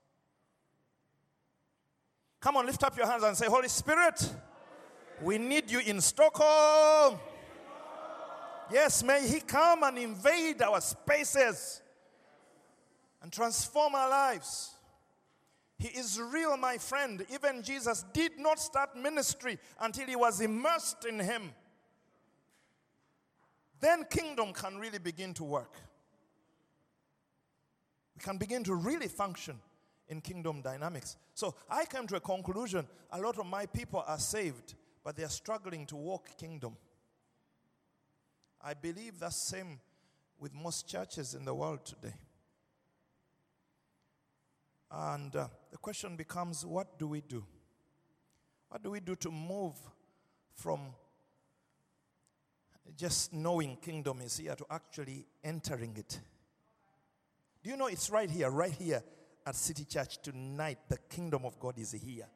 [2.42, 4.28] Come on, lift up your hands and say, Holy Spirit,
[5.22, 7.20] we need you in Stockholm.
[8.70, 11.80] Yes, may He come and invade our spaces
[13.22, 14.74] and transform our lives.
[15.78, 17.24] He is real, my friend.
[17.32, 21.52] Even Jesus did not start ministry until he was immersed in Him.
[23.78, 25.74] Then kingdom can really begin to work.
[28.16, 29.60] We can begin to really function
[30.08, 31.16] in kingdom dynamics.
[31.34, 34.74] So I came to a conclusion a lot of my people are saved,
[35.04, 36.76] but they are struggling to walk kingdom.
[38.60, 39.80] I believe that's same
[40.38, 42.14] with most churches in the world today.
[44.90, 47.44] And uh, the question becomes what do we do?
[48.68, 49.74] What do we do to move
[50.54, 50.80] from
[52.96, 56.20] just knowing kingdom is here to actually entering it?
[57.62, 59.02] Do you know it's right here, right here
[59.46, 60.78] at City Church tonight?
[60.88, 62.26] The kingdom of God is here.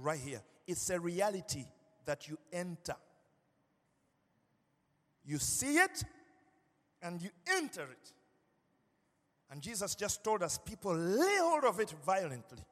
[0.00, 0.42] Right here.
[0.66, 1.64] It's a reality
[2.04, 2.96] that you enter.
[5.24, 6.04] You see it
[7.00, 8.12] and you enter it.
[9.50, 12.64] And Jesus just told us people lay hold of it violently.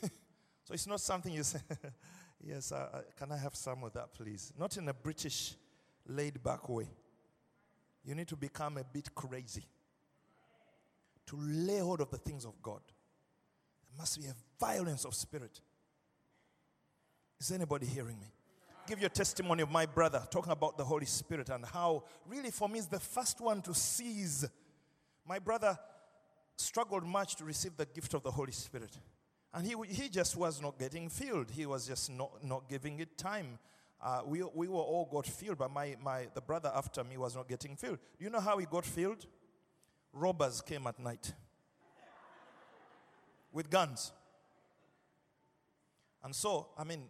[0.02, 1.60] so it's not something you say,
[2.40, 4.52] yes, uh, uh, can I have some of that, please?
[4.58, 5.54] Not in a British
[6.06, 6.88] laid back way.
[8.04, 9.64] You need to become a bit crazy
[11.26, 12.80] to lay hold of the things of God.
[13.88, 15.60] There must be a violence of spirit.
[17.40, 18.26] Is anybody hearing me?
[18.86, 22.68] Give your testimony of my brother talking about the Holy Spirit and how, really, for
[22.68, 24.44] me, is the first one to seize.
[25.26, 25.78] My brother
[26.56, 28.98] struggled much to receive the gift of the Holy Spirit.
[29.54, 31.50] And he, he just was not getting filled.
[31.50, 33.58] He was just not, not giving it time.
[34.02, 37.34] Uh, we, we were all got filled, but my, my, the brother after me was
[37.34, 37.98] not getting filled.
[38.18, 39.24] Do you know how he got filled?
[40.14, 41.32] Robbers came at night
[43.52, 44.12] with guns.
[46.22, 47.02] And so, I mean,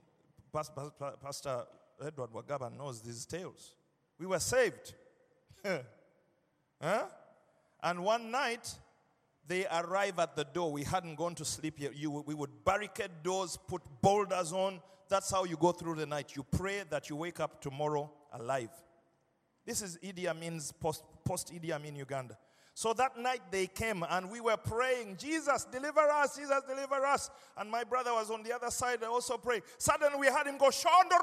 [0.52, 1.64] Pas- Pas- Pa- Pastor
[2.04, 3.74] Edward Wagaba knows these tales.
[4.18, 4.94] We were saved.
[6.80, 7.04] huh?
[7.82, 8.74] And one night,
[9.46, 10.72] they arrive at the door.
[10.72, 11.94] We hadn't gone to sleep yet.
[11.94, 14.80] You, we would barricade doors, put boulders on.
[15.08, 16.34] That's how you go through the night.
[16.34, 18.70] You pray that you wake up tomorrow alive.
[19.66, 22.38] This is Idi Amin's post, post Idi Amin Uganda.
[22.76, 27.30] So that night they came and we were praying, Jesus, deliver us, Jesus, deliver us.
[27.56, 29.62] And my brother was on the other side also praying.
[29.78, 31.20] Suddenly we had him go, Shondo.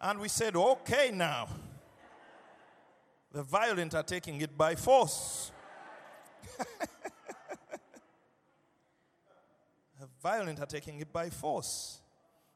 [0.00, 1.48] And we said, okay now.
[3.32, 5.52] The violent are taking it by force.
[6.58, 6.66] the
[10.22, 12.00] violent are taking it by force.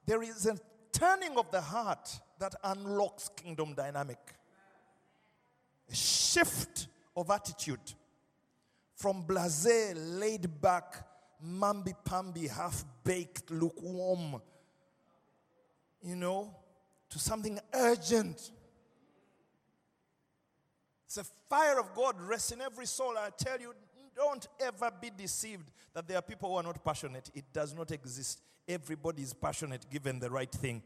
[0.07, 0.57] There is a
[0.93, 4.19] turning of the heart that unlocks kingdom dynamic.
[5.91, 7.81] A shift of attitude
[8.95, 11.07] from blase, laid back,
[11.45, 14.41] mamby pamby, half baked, lukewarm,
[16.03, 16.55] you know,
[17.09, 18.51] to something urgent.
[21.07, 23.15] It's a fire of God rests in every soul.
[23.19, 23.75] I tell you,
[24.15, 27.31] don't ever be deceived that there are people who are not passionate.
[27.35, 28.43] It does not exist.
[28.71, 30.81] Everybody is passionate given the right thing.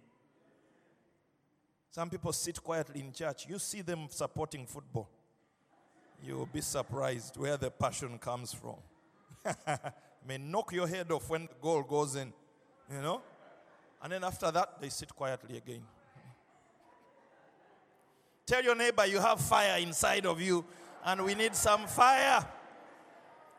[1.90, 3.46] Some people sit quietly in church.
[3.46, 5.06] You see them supporting football.
[6.22, 8.76] You'll be surprised where the passion comes from.
[10.26, 12.32] May knock your head off when the goal goes in,
[12.90, 13.20] you know?
[14.02, 15.82] And then after that, they sit quietly again.
[18.46, 20.64] Tell your neighbor you have fire inside of you,
[21.04, 22.46] and we need some fire.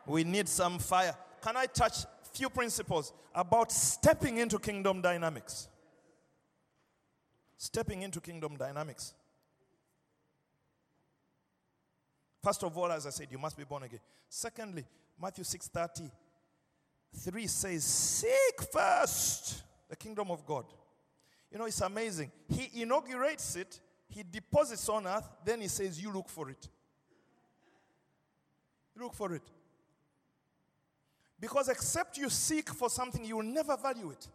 [0.04, 1.14] We need some fire.
[1.40, 1.98] Can I touch
[2.36, 5.68] few principles about stepping into kingdom dynamics?
[7.56, 9.14] Stepping into kingdom dynamics.
[12.42, 14.00] First of all, as I said, you must be born again.
[14.28, 14.84] Secondly,
[15.20, 16.10] Matthew 6:30
[17.16, 20.66] 3 says, Seek first the kingdom of God.
[21.50, 22.30] You know, it's amazing.
[22.48, 26.68] He inaugurates it, he deposits on earth, then he says, You look for it.
[28.98, 29.42] Look for it.
[31.38, 34.28] Because except you seek for something, you will never value it.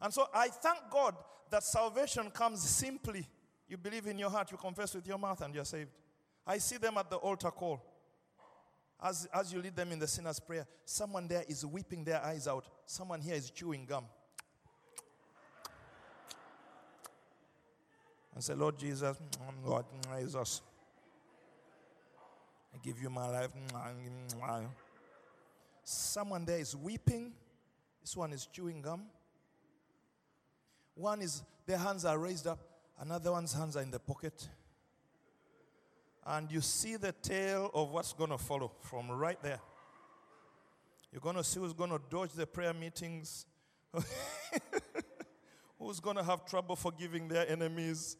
[0.00, 1.14] And so I thank God
[1.50, 3.26] that salvation comes simply.
[3.68, 5.90] You believe in your heart, you confess with your mouth, and you're saved.
[6.46, 7.82] I see them at the altar call.
[9.02, 12.46] As, as you lead them in the sinner's prayer, someone there is weeping their eyes
[12.46, 12.66] out.
[12.86, 14.04] Someone here is chewing gum.
[18.34, 20.60] And say, Lord Jesus, mm, Lord mm, Jesus,
[22.74, 23.50] I give you my life.
[23.72, 24.66] Mm,
[25.84, 27.32] Someone there is weeping.
[28.00, 29.02] This one is chewing gum.
[30.94, 32.58] One is their hands are raised up,
[33.00, 34.48] another one's hands are in the pocket.
[36.26, 39.60] And you see the tail of what's going to follow from right there.
[41.12, 43.46] You're going to see who's going to dodge the prayer meetings,
[45.78, 48.16] who's going to have trouble forgiving their enemies.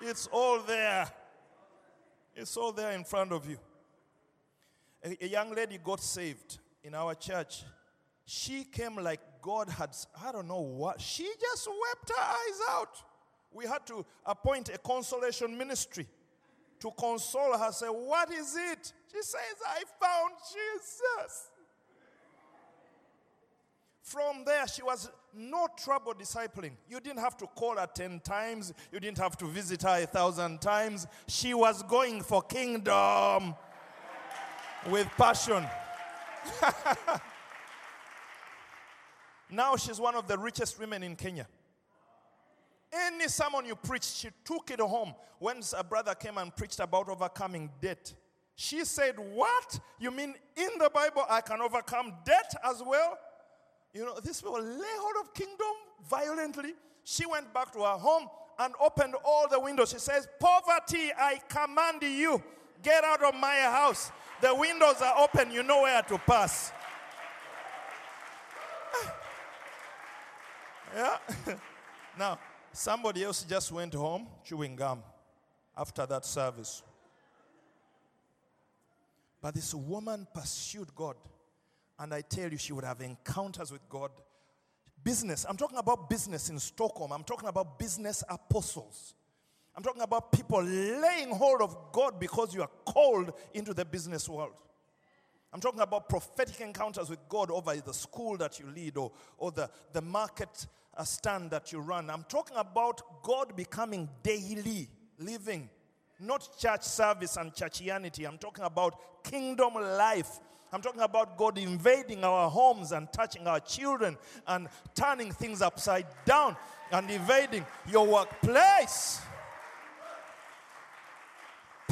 [0.00, 1.10] It's all there.
[2.34, 3.58] It's all there in front of you.
[5.04, 7.64] A, a young lady got saved in our church.
[8.26, 9.90] She came like God had,
[10.24, 13.02] I don't know what, she just wept her eyes out.
[13.52, 16.06] We had to appoint a consolation ministry
[16.80, 17.72] to console her.
[17.72, 18.92] Say, What is it?
[19.10, 21.50] She says, I found Jesus.
[24.02, 26.72] From there, she was no trouble discipling.
[26.88, 30.06] You didn't have to call her 10 times, you didn't have to visit her a
[30.06, 31.06] thousand times.
[31.26, 33.54] She was going for kingdom
[34.90, 35.64] with passion.
[39.50, 41.46] now she's one of the richest women in Kenya.
[42.92, 45.14] Any sermon you preached, she took it home.
[45.38, 48.14] When a brother came and preached about overcoming debt,
[48.56, 49.80] she said, What?
[49.98, 53.18] You mean in the Bible I can overcome debt as well?
[53.92, 55.74] You know, these people lay hold of kingdom
[56.08, 56.74] violently.
[57.04, 58.28] She went back to her home
[58.58, 59.90] and opened all the windows.
[59.90, 62.42] She says, Poverty, I command you,
[62.84, 64.12] get out of my house.
[64.40, 66.70] The windows are open, you know where to pass.
[70.94, 71.16] yeah.
[72.18, 72.38] now,
[72.72, 75.02] somebody else just went home chewing gum
[75.76, 76.82] after that service.
[79.40, 81.16] But this woman pursued God.
[81.98, 84.10] And I tell you, she would have encounters with God.
[85.02, 87.12] Business, I'm talking about business in Stockholm.
[87.12, 89.14] I'm talking about business apostles.
[89.76, 94.28] I'm talking about people laying hold of God because you are called into the business
[94.28, 94.52] world.
[95.52, 99.52] I'm talking about prophetic encounters with God over the school that you lead or, or
[99.52, 100.66] the, the market
[100.96, 102.10] uh, stand that you run.
[102.10, 105.68] I'm talking about God becoming daily living,
[106.20, 108.26] not church service and churchianity.
[108.26, 110.40] I'm talking about kingdom life.
[110.72, 114.16] I'm talking about God invading our homes and touching our children
[114.48, 116.56] and turning things upside down
[116.90, 119.20] and invading your workplace.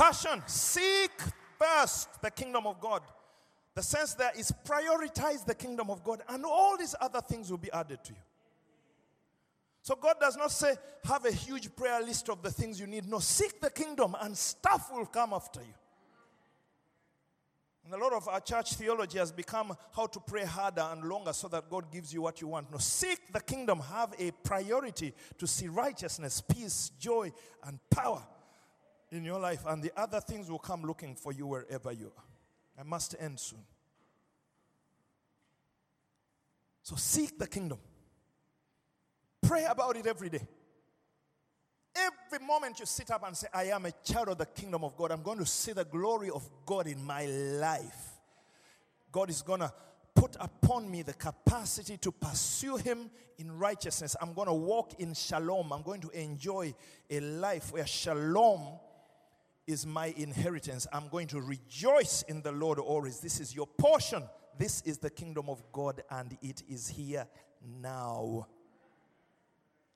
[0.02, 0.42] Passion.
[0.46, 1.12] Seek
[1.56, 3.02] first the kingdom of God.
[3.76, 7.58] The sense there is prioritize the kingdom of God, and all these other things will
[7.58, 8.18] be added to you.
[9.80, 10.74] So God does not say,
[11.04, 13.08] have a huge prayer list of the things you need.
[13.08, 15.74] No, seek the kingdom, and stuff will come after you.
[17.84, 21.32] And a lot of our church theology has become how to pray harder and longer
[21.32, 22.72] so that God gives you what you want.
[22.72, 27.30] No, seek the kingdom, have a priority to see righteousness, peace, joy,
[27.64, 28.24] and power
[29.12, 32.24] in your life, and the other things will come looking for you wherever you are.
[32.80, 33.60] I must end soon.
[36.82, 37.78] So seek the kingdom.
[39.42, 40.46] Pray about it every day.
[41.94, 44.96] Every moment you sit up and say, I am a child of the kingdom of
[44.96, 48.12] God, I'm going to see the glory of God in my life.
[49.10, 49.72] God is going to
[50.14, 54.16] put upon me the capacity to pursue Him in righteousness.
[54.20, 55.72] I'm going to walk in shalom.
[55.72, 56.74] I'm going to enjoy
[57.10, 58.78] a life where shalom
[59.66, 60.86] is my inheritance.
[60.92, 63.20] I'm going to rejoice in the Lord always.
[63.20, 64.22] This is your portion.
[64.58, 67.26] This is the kingdom of God, and it is here
[67.80, 68.46] now.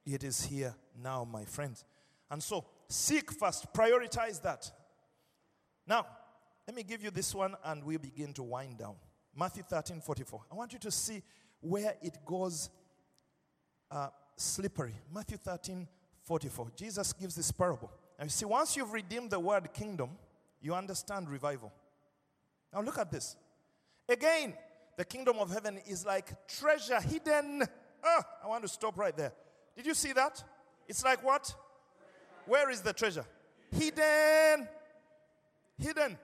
[0.04, 1.84] It is here now, my friends.
[2.30, 4.70] And so, seek first, prioritize that.
[5.86, 6.06] Now,
[6.66, 8.96] let me give you this one and we'll begin to wind down.
[9.36, 10.40] Matthew 13 44.
[10.50, 11.22] I want you to see
[11.60, 12.70] where it goes
[13.90, 14.94] uh, slippery.
[15.12, 15.86] Matthew 13
[16.22, 16.72] 44.
[16.76, 17.90] Jesus gives this parable.
[18.18, 20.10] Now, you see, once you've redeemed the word kingdom,
[20.60, 21.72] you understand revival.
[22.72, 23.36] Now, look at this.
[24.08, 24.54] Again,
[24.96, 27.62] the kingdom of heaven is like treasure hidden.
[28.04, 29.32] Ah, I want to stop right there.
[29.76, 30.42] Did you see that?
[30.88, 31.54] It's like what?
[32.46, 33.24] Where is the treasure?
[33.70, 34.68] Hidden.
[35.78, 36.18] Hidden.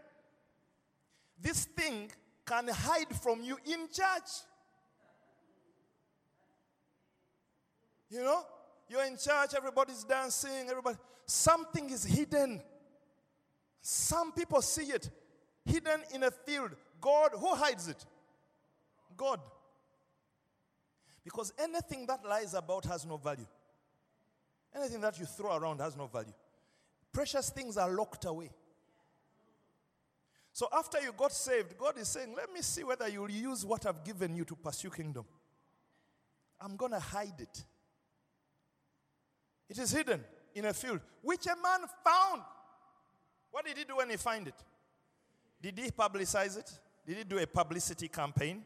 [1.41, 2.11] This thing
[2.47, 4.31] can hide from you in church.
[8.09, 8.45] You know,
[8.93, 10.99] you're in church, everybody's dancing, everybody.
[11.25, 12.61] Something is hidden.
[13.81, 15.09] Some people see it
[15.65, 16.73] hidden in a field.
[17.01, 18.05] God, who hides it?
[19.17, 19.41] God.
[21.25, 23.47] Because anything that lies about has no value.
[24.77, 26.35] Anything that you throw around has no value.
[27.13, 28.51] Precious things are locked away.
[30.53, 33.87] So after you got saved, God is saying, Let me see whether you'll use what
[33.87, 35.25] I've given you to pursue kingdom.
[36.61, 37.65] I'm going to hide it.
[39.69, 40.23] It is hidden
[40.55, 42.43] in a field, which a man found.
[43.51, 44.55] What did he do when he found it?
[45.61, 46.71] Did he publicize it?
[47.07, 48.65] Did he do a publicity campaign?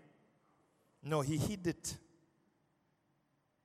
[1.02, 1.96] No, he hid it.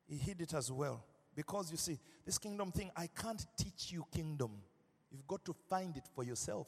[0.08, 1.04] He hid it as well.
[1.36, 4.52] Because you see, this kingdom thing, I can't teach you kingdom.
[5.10, 6.68] You've got to find it for yourself.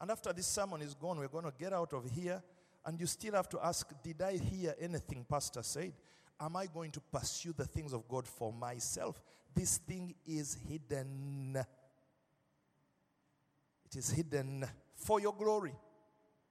[0.00, 2.42] And after this sermon is gone, we're going to get out of here.
[2.84, 5.92] And you still have to ask Did I hear anything Pastor said?
[6.44, 9.18] Am I going to pursue the things of God for myself?
[9.54, 11.56] This thing is hidden.
[13.86, 15.74] It is hidden for your glory.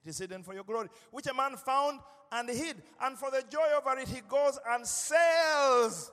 [0.03, 1.99] It is hidden for your glory, which a man found
[2.31, 2.81] and hid.
[3.01, 6.11] And for the joy over it, he goes and sells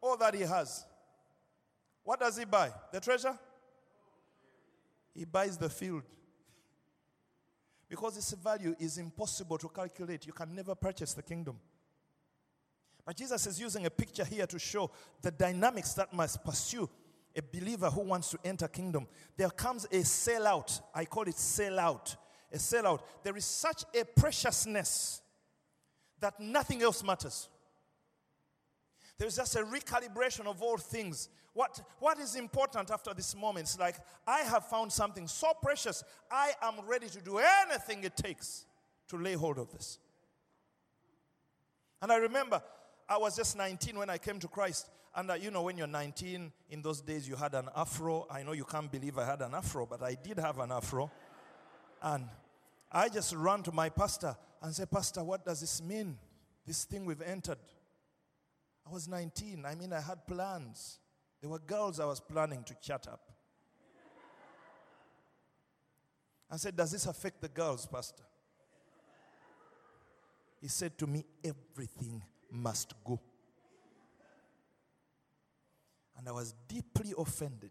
[0.00, 0.86] all that he has.
[2.04, 2.72] What does he buy?
[2.90, 3.38] The treasure?
[5.12, 6.04] He buys the field.
[7.86, 10.26] Because its value is impossible to calculate.
[10.26, 11.58] You can never purchase the kingdom.
[13.08, 14.90] But Jesus is using a picture here to show
[15.22, 16.86] the dynamics that must pursue
[17.34, 19.06] a believer who wants to enter kingdom.
[19.34, 20.82] There comes a sellout.
[20.94, 22.16] I call it sellout.
[22.52, 23.00] A sellout.
[23.22, 25.22] There is such a preciousness
[26.20, 27.48] that nothing else matters.
[29.16, 31.30] There's just a recalibration of all things.
[31.54, 33.68] What, what is important after this moment?
[33.68, 33.96] It's like,
[34.26, 38.66] I have found something so precious, I am ready to do anything it takes
[39.08, 39.98] to lay hold of this.
[42.02, 42.62] And I remember
[43.08, 44.90] I was just 19 when I came to Christ.
[45.14, 48.26] And uh, you know, when you're 19, in those days you had an afro.
[48.30, 51.10] I know you can't believe I had an afro, but I did have an afro.
[52.02, 52.26] And
[52.92, 56.18] I just ran to my pastor and said, Pastor, what does this mean?
[56.66, 57.58] This thing we've entered.
[58.86, 59.64] I was 19.
[59.66, 60.98] I mean, I had plans.
[61.40, 63.20] There were girls I was planning to chat up.
[66.50, 68.22] I said, Does this affect the girls, Pastor?
[70.60, 73.20] He said to me, Everything must go.
[76.16, 77.70] And I was deeply offended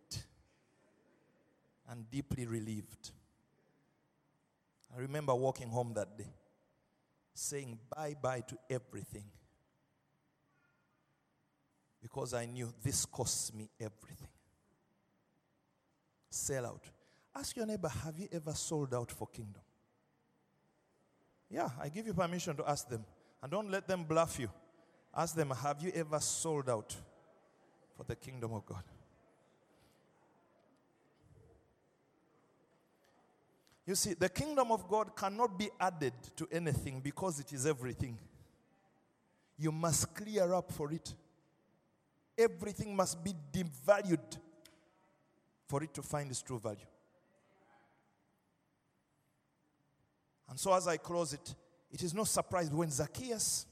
[1.89, 3.11] and deeply relieved.
[4.95, 6.31] I remember walking home that day,
[7.33, 9.25] saying bye bye to everything
[12.01, 14.29] because I knew this costs me everything.
[16.29, 16.83] Sell out.
[17.35, 19.61] Ask your neighbor, have you ever sold out for kingdom?
[21.49, 23.05] Yeah, I give you permission to ask them.
[23.41, 24.49] And don't let them bluff you.
[25.17, 26.95] Ask them, have you ever sold out
[27.95, 28.83] for the kingdom of God?
[33.87, 38.19] You see, the kingdom of God cannot be added to anything because it is everything.
[39.57, 41.15] You must clear up for it.
[42.37, 44.37] Everything must be devalued
[45.65, 46.85] for it to find its true value.
[50.47, 51.55] And so, as I close it,
[51.91, 53.65] it is no surprise when Zacchaeus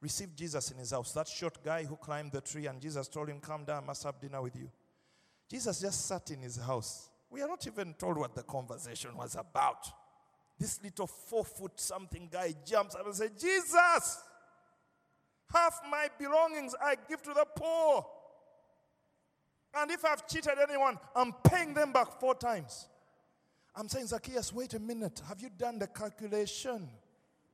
[0.00, 3.28] received Jesus in his house, that short guy who climbed the tree, and Jesus told
[3.28, 4.70] him, Come down, I must have dinner with you.
[5.48, 7.08] Jesus just sat in his house.
[7.30, 9.88] We are not even told what the conversation was about.
[10.58, 14.22] This little four foot something guy jumps up and says, Jesus,
[15.52, 18.06] half my belongings I give to the poor.
[19.74, 22.88] And if I've cheated anyone, I'm paying them back four times.
[23.74, 25.20] I'm saying, Zacchaeus, wait a minute.
[25.28, 26.88] Have you done the calculation?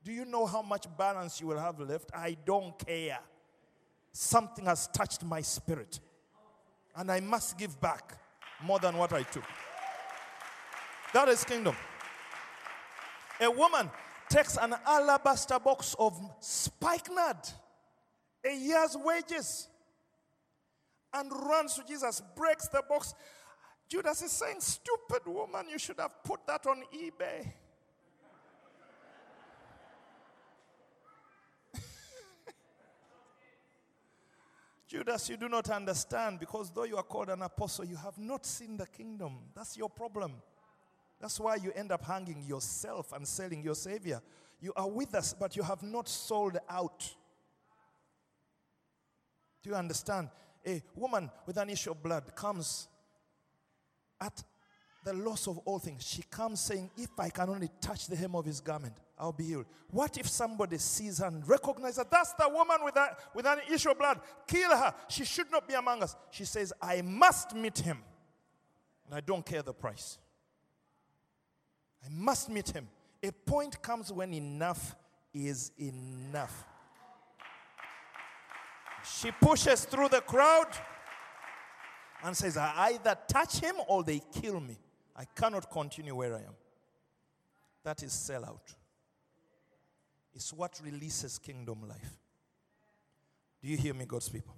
[0.05, 2.11] Do you know how much balance you will have left?
[2.15, 3.21] I don't care.
[4.13, 6.01] Something has touched my spirit.
[6.97, 8.19] And I must give back
[8.63, 9.45] more than what I took.
[11.15, 11.77] That is kingdom.
[13.41, 13.91] A woman
[14.29, 17.37] takes an alabaster box of spikenard,
[18.45, 19.69] a year's wages,
[21.15, 23.15] and runs to Jesus, breaks the box.
[23.89, 27.53] Judas is saying, Stupid woman, you should have put that on eBay.
[34.93, 38.45] Judas, you do not understand because though you are called an apostle, you have not
[38.45, 39.39] seen the kingdom.
[39.57, 40.35] That's your problem.
[41.19, 44.21] That's why you end up hanging yourself and selling your Savior.
[44.61, 47.11] You are with us, but you have not sold out.
[49.63, 50.29] Do you understand?
[50.67, 52.87] A woman with an issue of blood comes
[54.21, 54.45] at
[55.07, 56.07] the loss of all things.
[56.07, 59.45] She comes saying, If I can only touch the hem of his garment, I'll be
[59.45, 59.67] healed.
[59.89, 63.93] What if somebody sees and recognizes that that's the woman with, that, with an issue
[63.93, 64.21] of blood?
[64.49, 64.93] Kill her.
[65.09, 66.17] She should not be among us.
[66.33, 67.99] She says, I must meet him.
[69.07, 70.19] And I don't care the price.
[72.05, 72.89] I must meet him.
[73.23, 74.97] A point comes when enough
[75.33, 76.65] is enough.
[79.05, 80.67] She pushes through the crowd
[82.25, 84.77] and says, I either touch him or they kill me.
[85.15, 86.57] I cannot continue where I am.
[87.85, 88.75] That is sellout
[90.35, 92.19] is what releases kingdom life.
[93.61, 94.55] Do you hear me, God's people?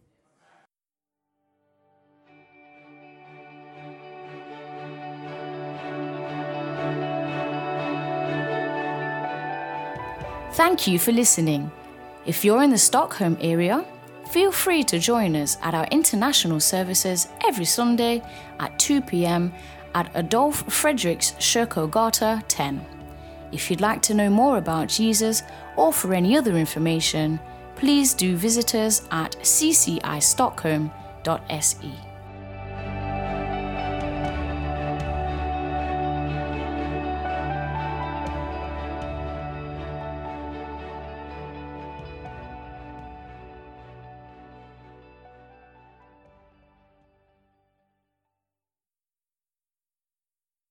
[10.52, 11.70] Thank you for listening.
[12.26, 13.84] If you're in the Stockholm area,
[14.30, 18.22] feel free to join us at our international services every Sunday
[18.60, 19.52] at 2 pm
[19.94, 22.86] at Adolf Fredriks Kyrkogata 10.
[23.50, 25.42] If you'd like to know more about Jesus
[25.76, 27.38] or for any other information,
[27.76, 32.03] please do visit us at ccistockholm.se.